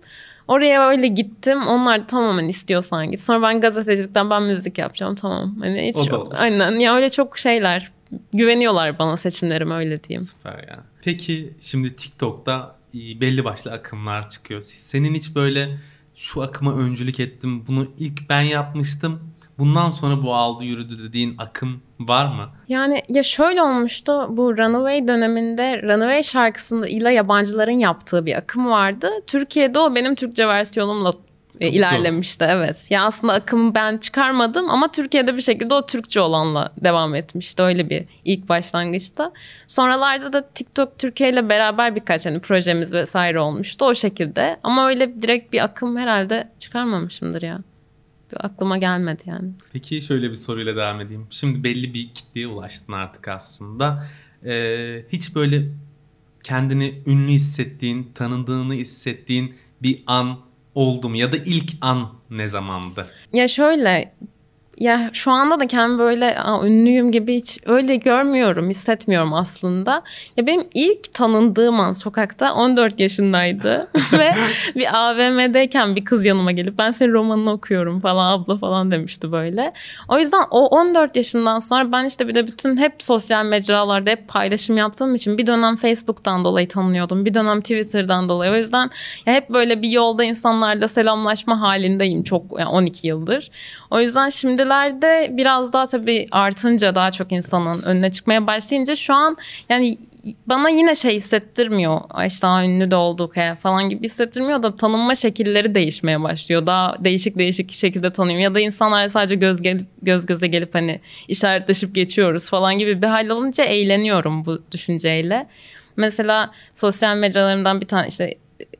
Oraya 0.48 0.88
öyle 0.88 1.06
gittim. 1.06 1.62
Onlar 1.66 2.00
da 2.02 2.06
tamamen 2.06 2.48
istiyorsan 2.48 3.10
git. 3.10 3.20
Sonra 3.20 3.42
ben 3.42 3.60
gazetecilikten 3.60 4.30
ben 4.30 4.42
müzik 4.42 4.78
yapacağım 4.78 5.14
tamam. 5.16 5.56
Hani 5.60 5.88
hiç 5.88 6.08
O 6.08 6.10
da 6.10 6.20
olur. 6.20 6.34
aynen 6.38 6.72
ya 6.78 6.96
öyle 6.96 7.10
çok 7.10 7.38
şeyler 7.38 7.92
güveniyorlar 8.32 8.98
bana 8.98 9.16
seçimlerime 9.16 9.74
öyle 9.74 10.04
diyeyim. 10.04 10.22
Süper 10.24 10.58
ya. 10.58 10.76
Peki 11.02 11.54
şimdi 11.60 11.96
TikTok'ta 11.96 12.76
e, 12.94 13.20
belli 13.20 13.44
başlı 13.44 13.72
akımlar 13.72 14.30
çıkıyor. 14.30 14.62
Senin 14.62 15.14
hiç 15.14 15.34
böyle 15.34 15.78
şu 16.14 16.42
akıma 16.42 16.74
öncülük 16.74 17.20
ettim, 17.20 17.66
bunu 17.66 17.86
ilk 17.98 18.28
ben 18.28 18.40
yapmıştım, 18.40 19.20
bundan 19.58 19.88
sonra 19.88 20.22
bu 20.22 20.34
aldı 20.34 20.64
yürüdü 20.64 20.98
dediğin 21.08 21.34
akım 21.38 21.82
var 22.00 22.26
mı? 22.26 22.48
Yani 22.68 23.02
ya 23.08 23.22
şöyle 23.22 23.62
olmuştu 23.62 24.26
bu 24.28 24.58
Runaway 24.58 25.08
döneminde 25.08 25.82
Runaway 25.82 26.22
şarkısında 26.22 26.88
ile 26.88 27.12
yabancıların 27.12 27.78
yaptığı 27.78 28.26
bir 28.26 28.34
akım 28.34 28.70
vardı. 28.70 29.08
Türkiye'de 29.26 29.78
o 29.78 29.94
benim 29.94 30.14
Türkçe 30.14 30.48
versiyonumla 30.48 31.14
e, 31.60 31.66
Tuttu. 31.66 31.78
ilerlemişti 31.78 32.46
evet. 32.48 32.86
Ya 32.90 33.04
aslında 33.04 33.32
akımı 33.32 33.74
ben 33.74 33.98
çıkarmadım 33.98 34.70
ama 34.70 34.92
Türkiye'de 34.92 35.36
bir 35.36 35.40
şekilde 35.40 35.74
o 35.74 35.86
Türkçe 35.86 36.20
olanla 36.20 36.72
devam 36.76 37.14
etmişti. 37.14 37.62
Öyle 37.62 37.90
bir 37.90 38.04
ilk 38.24 38.48
başlangıçta. 38.48 39.32
Sonralarda 39.66 40.32
da 40.32 40.48
TikTok 40.48 40.98
Türkiye 40.98 41.30
ile 41.30 41.48
beraber 41.48 41.96
birkaç 41.96 42.26
hani 42.26 42.40
projemiz 42.40 42.94
vesaire 42.94 43.40
olmuştu 43.40 43.84
o 43.84 43.94
şekilde. 43.94 44.56
Ama 44.62 44.88
öyle 44.88 45.22
direkt 45.22 45.52
bir 45.52 45.64
akım 45.64 45.96
herhalde 45.96 46.48
çıkarmamışımdır 46.58 47.42
ya. 47.42 47.58
Aklıma 48.36 48.78
gelmedi 48.78 49.22
yani. 49.26 49.50
Peki 49.72 50.00
şöyle 50.00 50.30
bir 50.30 50.34
soruyla 50.34 50.76
devam 50.76 51.00
edeyim. 51.00 51.26
Şimdi 51.30 51.64
belli 51.64 51.94
bir 51.94 52.08
kitleye 52.14 52.46
ulaştın 52.46 52.92
artık 52.92 53.28
aslında. 53.28 54.08
Ee, 54.44 55.04
hiç 55.12 55.34
böyle 55.34 55.68
kendini 56.42 57.02
ünlü 57.06 57.32
hissettiğin, 57.32 58.12
tanındığını 58.14 58.74
hissettiğin 58.74 59.54
bir 59.82 60.02
an 60.06 60.38
oldu 60.74 61.08
mu? 61.08 61.16
Ya 61.16 61.32
da 61.32 61.36
ilk 61.36 61.72
an 61.80 62.12
ne 62.30 62.48
zamandı? 62.48 63.06
Ya 63.32 63.48
şöyle 63.48 64.14
ya 64.78 65.10
şu 65.12 65.30
anda 65.30 65.60
da 65.60 65.66
kendimi 65.66 65.98
böyle 65.98 66.38
"Aa, 66.38 66.66
ünlüyüm 66.66 67.12
gibi 67.12 67.36
hiç 67.36 67.58
öyle 67.66 67.96
görmüyorum, 67.96 68.70
hissetmiyorum 68.70 69.34
aslında. 69.34 70.02
Ya 70.36 70.46
benim 70.46 70.64
ilk 70.74 71.14
tanındığım 71.14 71.80
an 71.80 71.92
sokakta 71.92 72.54
14 72.54 73.00
yaşındaydı 73.00 73.88
ve 74.12 74.30
bir 74.74 74.86
AVM'deyken 74.96 75.96
bir 75.96 76.04
kız 76.04 76.24
yanıma 76.24 76.52
gelip 76.52 76.78
ben 76.78 76.90
senin 76.90 77.12
romanını 77.12 77.52
okuyorum 77.52 78.00
falan 78.00 78.38
abla 78.38 78.56
falan 78.56 78.90
demişti 78.90 79.32
böyle. 79.32 79.72
O 80.08 80.18
yüzden 80.18 80.42
o 80.50 80.66
14 80.66 81.16
yaşından 81.16 81.58
sonra 81.58 81.92
ben 81.92 82.04
işte 82.04 82.28
bir 82.28 82.34
de 82.34 82.46
bütün 82.46 82.76
hep 82.76 82.94
sosyal 82.98 83.44
mecralarda 83.44 84.10
hep 84.10 84.28
paylaşım 84.28 84.76
yaptığım 84.76 85.14
için 85.14 85.38
bir 85.38 85.46
dönem 85.46 85.76
Facebook'tan 85.76 86.44
dolayı 86.44 86.68
tanınıyordum. 86.68 87.24
Bir 87.24 87.34
dönem 87.34 87.60
Twitter'dan 87.60 88.28
dolayı. 88.28 88.52
O 88.52 88.56
yüzden 88.56 88.90
ya 89.26 89.32
hep 89.34 89.50
böyle 89.50 89.82
bir 89.82 89.90
yolda 89.90 90.24
insanlarla 90.24 90.88
selamlaşma 90.88 91.60
halindeyim 91.60 92.22
çok 92.22 92.58
yani 92.58 92.68
12 92.68 93.06
yıldır. 93.08 93.50
O 93.90 94.00
yüzden 94.00 94.28
şimdilerde 94.66 95.36
biraz 95.36 95.72
daha 95.72 95.86
tabii 95.86 96.26
artınca 96.30 96.94
daha 96.94 97.10
çok 97.10 97.32
insanın 97.32 97.82
önüne 97.82 98.10
çıkmaya 98.10 98.46
başlayınca 98.46 98.96
şu 98.96 99.14
an 99.14 99.36
yani 99.68 99.96
bana 100.46 100.68
yine 100.68 100.94
şey 100.94 101.14
hissettirmiyor. 101.14 102.00
İşte 102.26 102.42
daha 102.42 102.64
ünlü 102.64 102.90
de 102.90 102.96
olduk 102.96 103.36
he 103.36 103.54
falan 103.54 103.88
gibi 103.88 104.04
hissettirmiyor 104.04 104.62
da 104.62 104.76
tanınma 104.76 105.14
şekilleri 105.14 105.74
değişmeye 105.74 106.22
başlıyor. 106.22 106.66
Daha 106.66 106.96
değişik 107.04 107.38
değişik 107.38 107.72
şekilde 107.72 108.12
tanıyorum. 108.12 108.42
Ya 108.42 108.54
da 108.54 108.60
insanlarla 108.60 109.08
sadece 109.08 109.34
göz, 109.34 109.62
gelip, 109.62 109.86
göz 110.02 110.26
göze 110.26 110.46
gelip 110.46 110.74
hani 110.74 111.00
işaretleşip 111.28 111.94
geçiyoruz 111.94 112.50
falan 112.50 112.78
gibi 112.78 113.02
bir 113.02 113.06
hal 113.06 113.30
alınca 113.30 113.64
eğleniyorum 113.64 114.46
bu 114.46 114.62
düşünceyle. 114.72 115.46
Mesela 115.96 116.50
sosyal 116.74 117.16
mecralarımdan 117.16 117.80
bir 117.80 117.86
tane 117.86 118.08
işte 118.08 118.34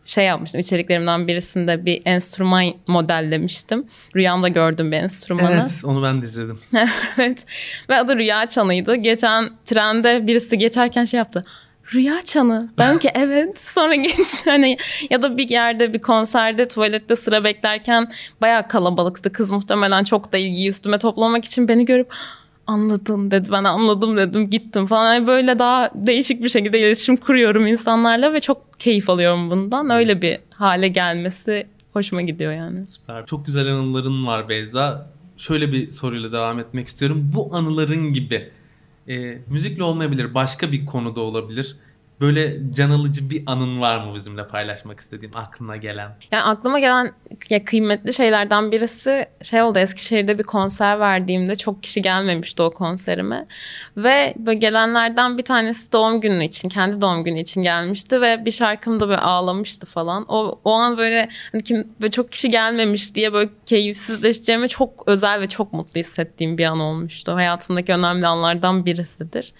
şey 0.06 0.24
yapmıştım 0.24 0.60
içeriklerimden 0.60 1.28
birisinde 1.28 1.86
bir 1.86 2.02
enstrüman 2.04 2.64
modellemiştim. 2.86 3.86
Rüyamda 4.16 4.48
gördüm 4.48 4.92
bir 4.92 4.96
enstrümanı. 4.96 5.54
Evet, 5.60 5.80
onu 5.84 6.02
ben 6.02 6.22
de 6.22 6.24
izledim. 6.26 6.58
evet. 7.18 7.46
Ve 7.88 7.96
adı 7.96 8.16
Rüya 8.16 8.46
Çanı'ydı. 8.48 8.94
Geçen 8.94 9.50
trende 9.64 10.26
birisi 10.26 10.58
geçerken 10.58 11.04
şey 11.04 11.18
yaptı. 11.18 11.42
Rüya 11.94 12.22
Çanı. 12.22 12.68
Ben 12.78 12.98
ki 12.98 13.10
evet. 13.14 13.60
Sonra 13.60 13.94
geçti 13.94 14.50
hani 14.50 14.76
ya 15.10 15.22
da 15.22 15.36
bir 15.36 15.48
yerde 15.48 15.92
bir 15.92 16.02
konserde 16.02 16.68
tuvalette 16.68 17.16
sıra 17.16 17.44
beklerken 17.44 18.08
bayağı 18.40 18.68
kalabalıktı. 18.68 19.32
Kız 19.32 19.50
muhtemelen 19.50 20.04
çok 20.04 20.32
da 20.32 20.38
ilgiyi 20.38 20.68
üstüme 20.68 20.98
toplamak 20.98 21.44
için 21.44 21.68
beni 21.68 21.84
görüp 21.84 22.12
anladın 22.66 23.30
dedi. 23.30 23.48
Ben 23.52 23.64
anladım 23.64 24.16
dedim 24.16 24.50
gittim 24.50 24.86
falan. 24.86 25.14
Yani 25.14 25.26
böyle 25.26 25.58
daha 25.58 25.90
değişik 25.94 26.42
bir 26.42 26.48
şekilde 26.48 26.80
iletişim 26.80 27.16
kuruyorum 27.16 27.66
insanlarla 27.66 28.32
ve 28.32 28.40
çok 28.40 28.80
keyif 28.80 29.10
alıyorum 29.10 29.50
bundan. 29.50 29.90
Öyle 29.90 30.22
bir 30.22 30.38
hale 30.50 30.88
gelmesi 30.88 31.66
hoşuma 31.92 32.22
gidiyor 32.22 32.52
yani. 32.52 32.86
Süper. 32.86 33.26
Çok 33.26 33.46
güzel 33.46 33.66
anıların 33.66 34.26
var 34.26 34.48
Beyza. 34.48 35.10
Şöyle 35.36 35.72
bir 35.72 35.90
soruyla 35.90 36.32
devam 36.32 36.58
etmek 36.58 36.88
istiyorum. 36.88 37.30
Bu 37.34 37.56
anıların 37.56 38.12
gibi 38.12 38.50
e, 39.08 39.38
müzikle 39.50 39.82
olmayabilir, 39.82 40.34
başka 40.34 40.72
bir 40.72 40.86
konuda 40.86 41.20
olabilir. 41.20 41.76
Böyle 42.20 42.56
can 42.72 42.90
alıcı 42.90 43.30
bir 43.30 43.42
anın 43.46 43.80
var 43.80 44.04
mı 44.04 44.14
bizimle 44.14 44.46
paylaşmak 44.46 45.00
istediğin, 45.00 45.32
aklına 45.32 45.76
gelen? 45.76 46.16
Yani 46.32 46.42
aklıma 46.42 46.78
gelen 46.78 47.12
ya 47.50 47.64
kıymetli 47.64 48.12
şeylerden 48.14 48.72
birisi 48.72 49.26
şey 49.42 49.62
oldu 49.62 49.78
Eskişehir'de 49.78 50.38
bir 50.38 50.42
konser 50.42 51.00
verdiğimde 51.00 51.56
çok 51.56 51.82
kişi 51.82 52.02
gelmemişti 52.02 52.62
o 52.62 52.70
konserime. 52.70 53.46
Ve 53.96 54.34
böyle 54.36 54.58
gelenlerden 54.58 55.38
bir 55.38 55.42
tanesi 55.42 55.92
doğum 55.92 56.20
günü 56.20 56.44
için, 56.44 56.68
kendi 56.68 57.00
doğum 57.00 57.24
günü 57.24 57.40
için 57.40 57.62
gelmişti 57.62 58.20
ve 58.20 58.44
bir 58.44 58.50
şarkımda 58.50 59.08
böyle 59.08 59.20
ağlamıştı 59.20 59.86
falan. 59.86 60.24
O, 60.28 60.60
o 60.64 60.72
an 60.72 60.98
böyle, 60.98 61.28
hani 61.52 61.62
kim, 61.62 61.88
böyle 62.00 62.10
çok 62.10 62.32
kişi 62.32 62.50
gelmemiş 62.50 63.14
diye 63.14 63.32
böyle 63.32 63.50
keyifsizleşeceğime 63.66 64.68
çok 64.68 65.04
özel 65.06 65.40
ve 65.40 65.48
çok 65.48 65.72
mutlu 65.72 66.00
hissettiğim 66.00 66.58
bir 66.58 66.64
an 66.64 66.80
olmuştu. 66.80 67.34
Hayatımdaki 67.34 67.92
önemli 67.92 68.26
anlardan 68.26 68.86
birisidir. 68.86 69.52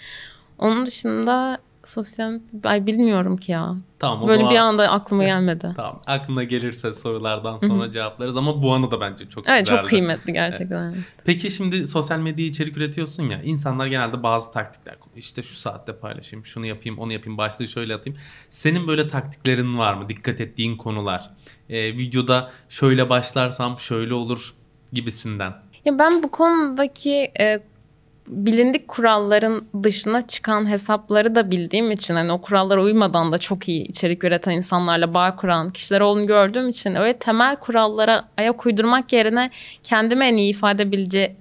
Onun 0.59 0.87
dışında 0.87 1.59
sosyal 1.89 2.41
ay 2.65 2.87
bilmiyorum 2.87 3.37
ki 3.37 3.53
ya. 3.53 3.77
Tamam 3.99 4.23
o 4.23 4.29
Böyle 4.29 4.39
zaman... 4.39 4.53
bir 4.55 4.59
anda 4.59 4.91
aklıma 4.91 5.25
gelmedi. 5.25 5.73
Tamam. 5.77 6.03
Aklına 6.07 6.45
gelirse 6.45 6.93
sorulardan 6.93 7.59
sonra 7.59 7.93
cevaplarız 7.93 8.37
ama 8.37 8.63
bu 8.63 8.75
anı 8.75 8.91
da 8.91 9.01
bence 9.01 9.29
çok 9.29 9.49
Evet 9.49 9.61
güzeldi. 9.61 9.81
çok 9.81 9.89
kıymetli 9.89 10.33
gerçekten. 10.33 10.93
Evet. 10.93 10.99
Peki 11.25 11.51
şimdi 11.51 11.87
sosyal 11.87 12.19
medya 12.19 12.47
içerik 12.47 12.77
üretiyorsun 12.77 13.29
ya. 13.29 13.43
insanlar 13.43 13.87
genelde 13.87 14.23
bazı 14.23 14.53
taktikler 14.53 14.99
kullanıyor. 15.01 15.19
İşte 15.23 15.43
şu 15.43 15.57
saatte 15.57 15.93
paylaşayım, 15.97 16.47
şunu 16.47 16.67
yapayım, 16.67 16.99
onu 16.99 17.13
yapayım, 17.13 17.39
başlığı 17.39 17.67
şöyle 17.67 17.95
atayım. 17.95 18.19
Senin 18.51 18.89
böyle 18.89 19.09
taktiklerin 19.09 19.79
var 19.79 19.95
mı? 19.95 20.09
Dikkat 20.09 20.41
ettiğin 20.41 20.77
konular. 20.77 21.31
Ee, 21.69 21.85
videoda 21.87 22.51
şöyle 22.69 23.11
başlarsam 23.11 23.79
şöyle 23.79 24.15
olur 24.15 24.55
gibisinden. 24.93 25.53
Ya 25.85 25.99
ben 25.99 26.23
bu 26.23 26.31
konudaki 26.31 27.33
e, 27.41 27.61
bilindik 28.29 28.89
kuralların 28.89 29.65
dışına 29.83 30.27
çıkan 30.27 30.71
hesapları 30.71 31.35
da 31.35 31.51
bildiğim 31.51 31.91
için 31.91 32.15
hani 32.15 32.33
o 32.33 32.41
kurallara 32.41 32.83
uymadan 32.83 33.33
da 33.33 33.39
çok 33.39 33.69
iyi 33.69 33.85
içerik 33.85 34.25
üreten 34.25 34.53
insanlarla 34.53 35.15
bağ 35.15 35.37
kuran 35.37 35.71
kişiler 35.71 36.01
olduğunu 36.01 36.27
gördüğüm 36.27 36.69
için 36.69 36.95
öyle 36.95 37.13
temel 37.13 37.57
kurallara 37.57 38.29
ayak 38.37 38.67
uydurmak 38.67 39.13
yerine 39.13 39.51
kendimi 39.83 40.25
en 40.25 40.37
iyi 40.37 40.51
ifade 40.51 40.83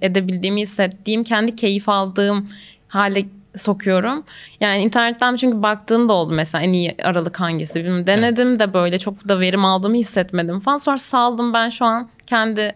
edebildiğimi 0.02 0.60
hissettiğim, 0.60 1.24
kendi 1.24 1.56
keyif 1.56 1.88
aldığım 1.88 2.48
hale 2.88 3.24
sokuyorum. 3.56 4.24
Yani 4.60 4.82
internetten 4.82 5.36
çünkü 5.36 5.62
baktığım 5.62 6.08
da 6.08 6.12
oldu 6.12 6.32
mesela 6.32 6.62
en 6.62 6.72
iyi 6.72 6.94
aralık 7.02 7.40
hangisi 7.40 7.74
bilmiyorum. 7.74 8.06
Denedim 8.06 8.48
evet. 8.48 8.60
de 8.60 8.74
böyle 8.74 8.98
çok 8.98 9.28
da 9.28 9.40
verim 9.40 9.64
aldığımı 9.64 9.96
hissetmedim 9.96 10.60
falan. 10.60 10.76
Sonra 10.76 10.98
saldım 10.98 11.52
ben 11.52 11.68
şu 11.68 11.84
an 11.84 12.08
kendi 12.26 12.74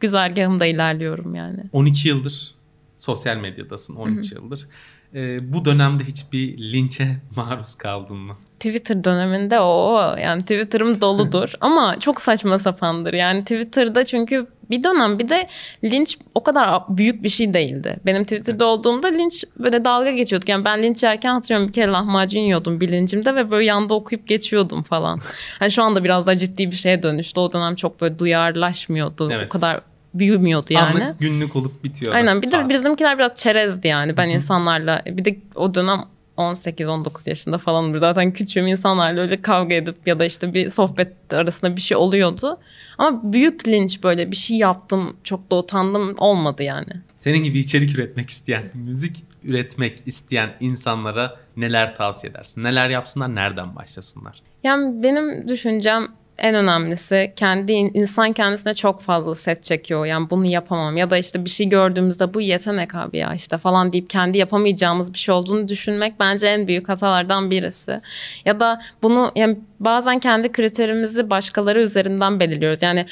güzergahımda 0.00 0.66
ilerliyorum 0.66 1.34
yani. 1.34 1.60
12 1.72 2.08
yıldır 2.08 2.54
sosyal 3.02 3.36
medyadasın 3.36 3.96
13 3.96 4.32
Hı-hı. 4.32 4.40
yıldır. 4.40 4.66
Ee, 5.14 5.52
bu 5.52 5.64
dönemde 5.64 6.04
hiçbir 6.04 6.58
linçe 6.72 7.08
maruz 7.36 7.74
kaldın 7.74 8.16
mı? 8.16 8.36
Twitter 8.60 9.04
döneminde 9.04 9.60
o 9.60 9.98
yani 10.22 10.42
Twitter'ım 10.42 11.00
doludur 11.00 11.52
ama 11.60 12.00
çok 12.00 12.20
saçma 12.20 12.58
sapandır. 12.58 13.12
Yani 13.12 13.40
Twitter'da 13.40 14.04
çünkü 14.04 14.46
bir 14.70 14.84
dönem 14.84 15.18
bir 15.18 15.28
de 15.28 15.48
linç 15.84 16.18
o 16.34 16.42
kadar 16.42 16.82
büyük 16.88 17.22
bir 17.22 17.28
şey 17.28 17.54
değildi. 17.54 17.96
Benim 18.06 18.22
Twitter'da 18.24 18.66
olduğumda 18.66 19.08
linç 19.08 19.44
böyle 19.58 19.84
dalga 19.84 20.10
geçiyorduk. 20.10 20.48
Yani 20.48 20.64
ben 20.64 20.82
linç 20.82 21.02
yerken 21.02 21.34
hatırlıyorum 21.34 21.68
bir 21.68 21.72
kere 21.72 21.90
lahmacun 21.90 22.40
yiyordum 22.40 22.80
bilincimde 22.80 23.34
ve 23.34 23.50
böyle 23.50 23.64
yanda 23.64 23.94
okuyup 23.94 24.26
geçiyordum 24.28 24.82
falan. 24.82 25.20
Hani 25.58 25.70
şu 25.70 25.82
anda 25.82 26.04
biraz 26.04 26.26
daha 26.26 26.36
ciddi 26.36 26.70
bir 26.70 26.76
şeye 26.76 27.02
dönüştü. 27.02 27.40
O 27.40 27.52
dönem 27.52 27.74
çok 27.74 28.00
böyle 28.00 28.18
duyarlaşmıyordu. 28.18 29.30
Evet. 29.32 29.46
O 29.46 29.48
kadar 29.48 29.80
büyümüyordu 30.14 30.66
yani. 30.72 31.04
Anlık 31.04 31.20
günlük 31.20 31.56
olup 31.56 31.84
bitiyor. 31.84 32.14
Aynen 32.14 32.42
bir 32.42 32.52
de 32.52 32.68
bizimkiler 32.68 33.18
biraz 33.18 33.34
çerezdi 33.34 33.88
yani 33.88 34.16
ben 34.16 34.26
Hı-hı. 34.26 34.34
insanlarla. 34.34 35.02
Bir 35.06 35.24
de 35.24 35.38
o 35.54 35.74
dönem 35.74 36.00
18-19 36.36 37.28
yaşında 37.28 37.58
falan 37.58 37.96
zaten 37.96 38.32
küçüğüm 38.32 38.66
insanlarla 38.66 39.20
öyle 39.20 39.42
kavga 39.42 39.74
edip 39.74 40.06
ya 40.06 40.18
da 40.18 40.24
işte 40.24 40.54
bir 40.54 40.70
sohbet 40.70 41.32
arasında 41.32 41.76
bir 41.76 41.80
şey 41.80 41.96
oluyordu. 41.96 42.58
Ama 42.98 43.32
büyük 43.32 43.68
linç 43.68 44.02
böyle 44.02 44.30
bir 44.30 44.36
şey 44.36 44.56
yaptım 44.56 45.16
çok 45.24 45.50
da 45.50 45.56
utandım 45.56 46.14
olmadı 46.18 46.62
yani. 46.62 46.92
Senin 47.18 47.44
gibi 47.44 47.58
içerik 47.58 47.94
üretmek 47.94 48.30
isteyen, 48.30 48.62
müzik 48.74 49.24
üretmek 49.44 50.02
isteyen 50.06 50.50
insanlara 50.60 51.36
neler 51.56 51.96
tavsiye 51.96 52.30
edersin? 52.30 52.64
Neler 52.64 52.88
yapsınlar, 52.88 53.34
nereden 53.34 53.76
başlasınlar? 53.76 54.42
Yani 54.62 55.02
benim 55.02 55.48
düşüncem 55.48 56.08
en 56.42 56.54
önemlisi 56.54 57.32
kendi 57.36 57.72
insan 57.72 58.32
kendisine 58.32 58.74
çok 58.74 59.02
fazla 59.02 59.34
set 59.34 59.64
çekiyor. 59.64 60.06
Yani 60.06 60.30
bunu 60.30 60.46
yapamam 60.46 60.96
ya 60.96 61.10
da 61.10 61.18
işte 61.18 61.44
bir 61.44 61.50
şey 61.50 61.68
gördüğümüzde 61.68 62.34
bu 62.34 62.40
yetenek 62.40 62.94
abi 62.94 63.18
ya 63.18 63.34
işte 63.34 63.58
falan 63.58 63.92
deyip 63.92 64.10
kendi 64.10 64.38
yapamayacağımız 64.38 65.12
bir 65.12 65.18
şey 65.18 65.34
olduğunu 65.34 65.68
düşünmek 65.68 66.20
bence 66.20 66.46
en 66.46 66.68
büyük 66.68 66.88
hatalardan 66.88 67.50
birisi. 67.50 68.00
Ya 68.44 68.60
da 68.60 68.80
bunu 69.02 69.32
yani 69.36 69.58
bazen 69.84 70.18
kendi 70.18 70.52
kriterimizi 70.52 71.30
başkaları 71.30 71.80
üzerinden 71.82 72.40
belirliyoruz. 72.40 72.82
Yani 72.82 73.06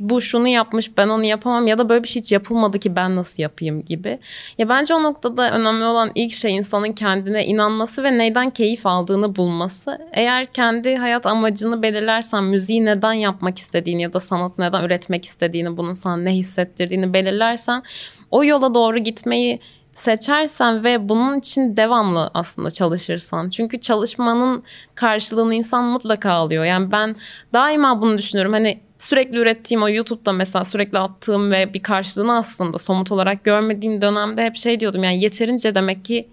bu 0.00 0.20
şunu 0.20 0.48
yapmış 0.48 0.96
ben 0.96 1.08
onu 1.08 1.24
yapamam 1.24 1.66
ya 1.66 1.78
da 1.78 1.88
böyle 1.88 2.02
bir 2.02 2.08
şey 2.08 2.22
hiç 2.22 2.32
yapılmadı 2.32 2.78
ki 2.78 2.96
ben 2.96 3.16
nasıl 3.16 3.42
yapayım 3.42 3.84
gibi. 3.84 4.18
Ya 4.58 4.68
bence 4.68 4.94
o 4.94 5.02
noktada 5.02 5.50
önemli 5.50 5.84
olan 5.84 6.10
ilk 6.14 6.32
şey 6.32 6.56
insanın 6.56 6.92
kendine 6.92 7.46
inanması 7.46 8.02
ve 8.02 8.18
neyden 8.18 8.50
keyif 8.50 8.86
aldığını 8.86 9.36
bulması. 9.36 9.98
Eğer 10.12 10.52
kendi 10.52 10.96
hayat 10.96 11.26
amacını 11.26 11.82
belirlersen 11.82 12.44
müziği 12.44 12.84
neden 12.84 13.12
yapmak 13.12 13.58
istediğini 13.58 14.02
ya 14.02 14.12
da 14.12 14.20
sanatı 14.20 14.62
neden 14.62 14.84
üretmek 14.84 15.24
istediğini 15.24 15.76
bunun 15.76 15.92
sana 15.92 16.16
ne 16.16 16.30
hissettirdiğini 16.30 17.12
belirlersen 17.12 17.82
o 18.30 18.44
yola 18.44 18.74
doğru 18.74 18.98
gitmeyi 18.98 19.60
seçersen 19.98 20.84
ve 20.84 21.08
bunun 21.08 21.38
için 21.38 21.76
devamlı 21.76 22.30
aslında 22.34 22.70
çalışırsan. 22.70 23.50
Çünkü 23.50 23.80
çalışmanın 23.80 24.62
karşılığını 24.94 25.54
insan 25.54 25.84
mutlaka 25.84 26.32
alıyor. 26.32 26.64
Yani 26.64 26.92
ben 26.92 27.12
daima 27.52 28.02
bunu 28.02 28.18
düşünüyorum. 28.18 28.52
Hani 28.52 28.80
sürekli 28.98 29.38
ürettiğim 29.38 29.82
o 29.82 29.88
YouTube'da 29.88 30.32
mesela 30.32 30.64
sürekli 30.64 30.98
attığım 30.98 31.50
ve 31.50 31.74
bir 31.74 31.82
karşılığını 31.82 32.36
aslında 32.36 32.78
somut 32.78 33.12
olarak 33.12 33.44
görmediğim 33.44 34.02
dönemde 34.02 34.44
hep 34.44 34.56
şey 34.56 34.80
diyordum. 34.80 35.04
Yani 35.04 35.22
yeterince 35.22 35.74
demek 35.74 36.04
ki 36.04 36.28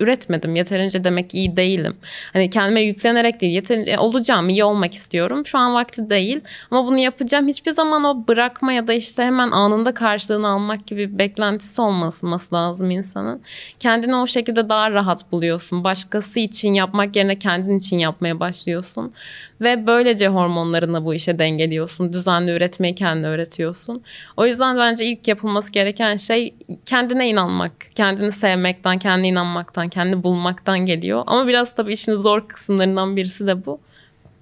üretmedim. 0.00 0.56
Yeterince 0.56 1.04
demek 1.04 1.34
iyi 1.34 1.56
değilim. 1.56 1.96
Hani 2.32 2.50
kendime 2.50 2.80
yüklenerek 2.80 3.40
değil. 3.40 3.52
Yeterince 3.52 3.98
olacağım, 3.98 4.48
iyi 4.48 4.64
olmak 4.64 4.94
istiyorum. 4.94 5.46
Şu 5.46 5.58
an 5.58 5.74
vakti 5.74 6.10
değil. 6.10 6.40
Ama 6.70 6.86
bunu 6.86 6.98
yapacağım. 6.98 7.48
Hiçbir 7.48 7.72
zaman 7.72 8.04
o 8.04 8.28
bırakma 8.28 8.72
ya 8.72 8.86
da 8.86 8.92
işte 8.92 9.22
hemen 9.22 9.50
anında 9.50 9.94
karşılığını 9.94 10.48
almak 10.48 10.86
gibi 10.86 11.12
bir 11.12 11.18
beklentisi 11.18 11.82
olması 11.82 12.54
lazım 12.54 12.90
insanın. 12.90 13.42
Kendini 13.80 14.16
o 14.16 14.26
şekilde 14.26 14.68
daha 14.68 14.90
rahat 14.90 15.32
buluyorsun. 15.32 15.84
Başkası 15.84 16.40
için 16.40 16.74
yapmak 16.74 17.16
yerine 17.16 17.38
kendin 17.38 17.78
için 17.78 17.98
yapmaya 17.98 18.40
başlıyorsun. 18.40 19.12
Ve 19.60 19.86
böylece 19.86 20.28
hormonlarını 20.28 21.04
bu 21.04 21.14
işe 21.14 21.38
dengeliyorsun. 21.38 22.12
Düzenli 22.12 22.50
üretmeyi 22.50 22.94
kendine 22.94 23.26
öğretiyorsun. 23.26 24.02
O 24.36 24.46
yüzden 24.46 24.78
bence 24.78 25.04
ilk 25.04 25.28
yapılması 25.28 25.72
gereken 25.72 26.16
şey 26.16 26.54
kendine 26.86 27.28
inanmak. 27.28 27.72
Kendini 27.94 28.32
sevmekten, 28.32 28.98
kendine 28.98 29.28
inanmaktan, 29.28 29.88
kendini 29.90 30.22
bulmaktan 30.22 30.78
geliyor. 30.78 31.22
Ama 31.26 31.46
biraz 31.46 31.74
tabii 31.74 31.92
işin 31.92 32.14
zor 32.14 32.48
kısımlarından 32.48 33.16
birisi 33.16 33.46
de 33.46 33.66
bu. 33.66 33.80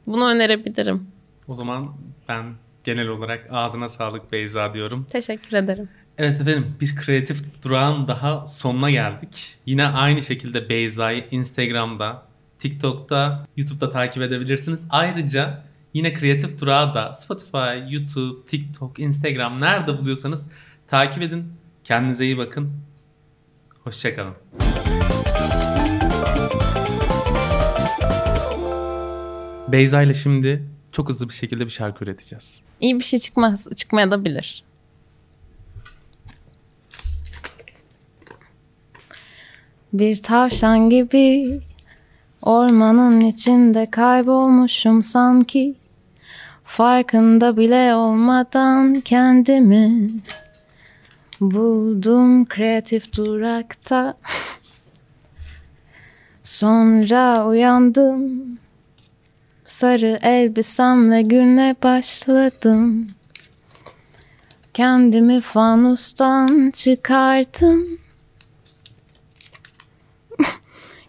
Bunu 0.06 0.28
önerebilirim. 0.30 1.06
O 1.48 1.54
zaman 1.54 1.92
ben 2.28 2.44
genel 2.84 3.08
olarak 3.08 3.46
ağzına 3.50 3.88
sağlık 3.88 4.32
Beyza 4.32 4.74
diyorum. 4.74 5.06
Teşekkür 5.10 5.56
ederim. 5.56 5.88
Evet 6.18 6.40
efendim 6.40 6.76
bir 6.80 6.96
kreatif 6.96 7.62
durağın 7.64 8.08
daha 8.08 8.46
sonuna 8.46 8.90
geldik. 8.90 9.56
Yine 9.66 9.86
aynı 9.86 10.22
şekilde 10.22 10.68
Beyza'yı 10.68 11.24
Instagram'da, 11.30 12.22
TikTok'ta, 12.58 13.46
YouTube'da 13.56 13.90
takip 13.90 14.22
edebilirsiniz. 14.22 14.86
Ayrıca 14.90 15.62
yine 15.94 16.14
kreatif 16.14 16.60
durağı 16.60 16.94
da 16.94 17.14
Spotify, 17.14 17.94
YouTube, 17.94 18.46
TikTok, 18.46 18.98
Instagram 18.98 19.60
nerede 19.60 19.98
buluyorsanız 19.98 20.50
takip 20.86 21.22
edin. 21.22 21.52
Kendinize 21.84 22.24
iyi 22.24 22.38
bakın. 22.38 22.72
Hoşçakalın. 23.88 24.34
Beyza 29.68 30.02
ile 30.02 30.14
şimdi 30.14 30.64
çok 30.92 31.08
hızlı 31.08 31.28
bir 31.28 31.34
şekilde 31.34 31.64
bir 31.64 31.70
şarkı 31.70 32.04
üreteceğiz. 32.04 32.60
İyi 32.80 32.98
bir 32.98 33.04
şey 33.04 33.18
çıkmaz, 33.18 33.66
çıkmaya 33.76 34.10
da 34.10 34.24
bilir. 34.24 34.64
Bir 39.92 40.22
tavşan 40.22 40.90
gibi 40.90 41.60
ormanın 42.42 43.20
içinde 43.20 43.90
kaybolmuşum 43.90 45.02
sanki 45.02 45.74
farkında 46.64 47.56
bile 47.56 47.94
olmadan 47.94 49.00
kendimi 49.00 50.08
buldum 51.40 52.44
kreatif 52.44 53.16
durakta. 53.16 54.16
Sonra 56.42 57.46
uyandım 57.46 58.58
Sarı 59.68 60.18
elbisemle 60.22 61.22
güne 61.22 61.76
başladım. 61.82 63.06
Kendimi 64.74 65.40
fanustan 65.40 66.70
çıkardım. 66.70 67.98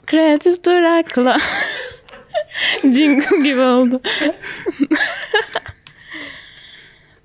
Kreatif 0.05 0.65
durakla. 0.65 1.37
Jingle 2.83 3.43
gibi 3.43 3.61
oldu. 3.61 4.01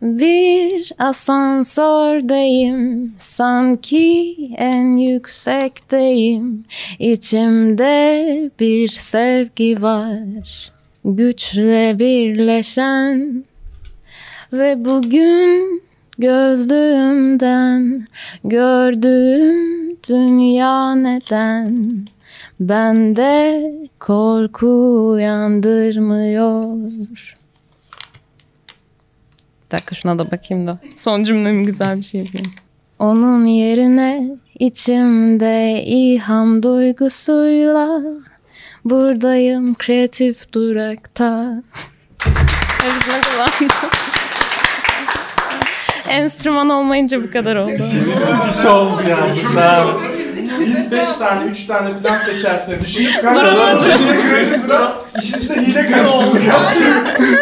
Bir 0.05 0.93
asansördeyim 0.99 1.95
sanki 3.19 4.37
en 4.57 4.97
yüksekteyim. 4.97 6.65
İçimde 6.99 8.51
bir 8.61 8.89
sevgi 8.89 9.83
var 9.83 10.73
güçle 11.05 11.99
birleşen. 11.99 13.45
Ve 14.53 14.85
bugün 14.85 15.83
gözlüğümden 16.19 18.07
gördüğüm 18.45 19.97
dünya 20.09 20.95
neden? 20.95 21.97
Bende 22.61 23.73
korku 24.01 25.09
uyandırmıyor. 25.11 26.91
Dakika 29.75 29.95
şuna 29.95 30.19
da 30.19 30.31
bakayım 30.31 30.67
da 30.67 30.79
son 30.97 31.25
cümlemi 31.25 31.67
güzel 31.67 31.99
bir 31.99 32.05
şey 32.05 32.21
yapayım. 32.21 32.53
Onun 32.99 33.45
yerine 33.45 34.37
içimde 34.59 35.83
ilham 35.85 36.63
duygusuyla 36.63 38.01
Buradayım 38.85 39.75
kreatif 39.75 40.53
durakta. 40.53 41.63
Hepsine 42.83 43.21
kullandım. 43.21 43.91
Enstrüman 46.09 46.69
olmayınca 46.71 47.23
bu 47.23 47.31
kadar 47.31 47.57
oldu. 47.57 47.71
Müthiş 47.71 48.65
oldu 48.65 49.03
ya. 49.09 49.29
Biz 50.61 50.93
5 50.93 51.09
tane, 51.13 51.51
3 51.51 51.67
tane 51.67 51.89
falan 52.03 52.19
seçersek 52.19 52.81
düşünüp 52.81 53.23
kaç 53.23 53.37
tane 53.39 53.81
kredi 54.31 54.63
duran 54.67 54.93
işin 55.19 55.39
içinde 55.39 55.61
hile 55.61 55.91
karıştırdık. 55.91 56.49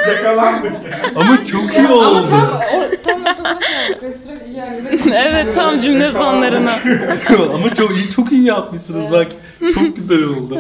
Yakalandık. 0.09 0.73
Ama 1.17 1.45
çok 1.45 1.75
iyi 1.77 1.87
Ama 1.87 1.95
oldu. 1.95 2.27
tam, 2.31 2.41
o, 2.41 2.81
tam 3.05 3.21
ortadan 3.21 3.25
kaldık. 3.37 4.03
Restoran 4.03 4.47
iyi 4.47 4.57
yerlere 4.57 5.29
evet 5.29 5.55
tam 5.55 5.81
cümle 5.81 6.13
sonlarına. 6.13 6.73
Ama 7.55 7.75
çok 7.75 7.97
iyi 7.97 8.11
çok 8.11 8.33
iyi 8.33 8.45
yapmışsınız 8.45 9.13
bak. 9.13 9.27
Çok 9.75 9.97
güzel 9.97 10.23
oldu. 10.23 10.55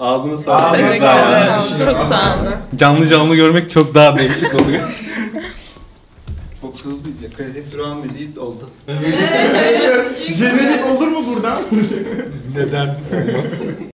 Ağzına 0.00 0.14
Ağzına 0.14 0.38
sağlık. 0.38 0.60
sağlık. 0.60 0.80
Evet, 0.80 1.00
Sağ 1.00 1.16
olun. 1.86 1.92
çok 1.92 2.02
sağ 2.02 2.36
olun. 2.40 2.54
Canlı 2.76 3.06
canlı 3.06 3.36
görmek 3.36 3.70
çok 3.70 3.94
daha 3.94 4.18
değişik 4.18 4.54
oluyor. 4.54 4.82
Çok 6.72 6.92
hızlı 6.92 7.08
ya. 7.22 7.30
Kredi 7.36 7.64
duran 7.72 8.04
bir 8.04 8.08
oldu. 8.40 8.70
Jenerik 10.32 10.86
olur 10.86 11.08
mu 11.08 11.24
buradan? 11.26 11.62
Neden 12.56 13.00
olmasın? 13.12 13.66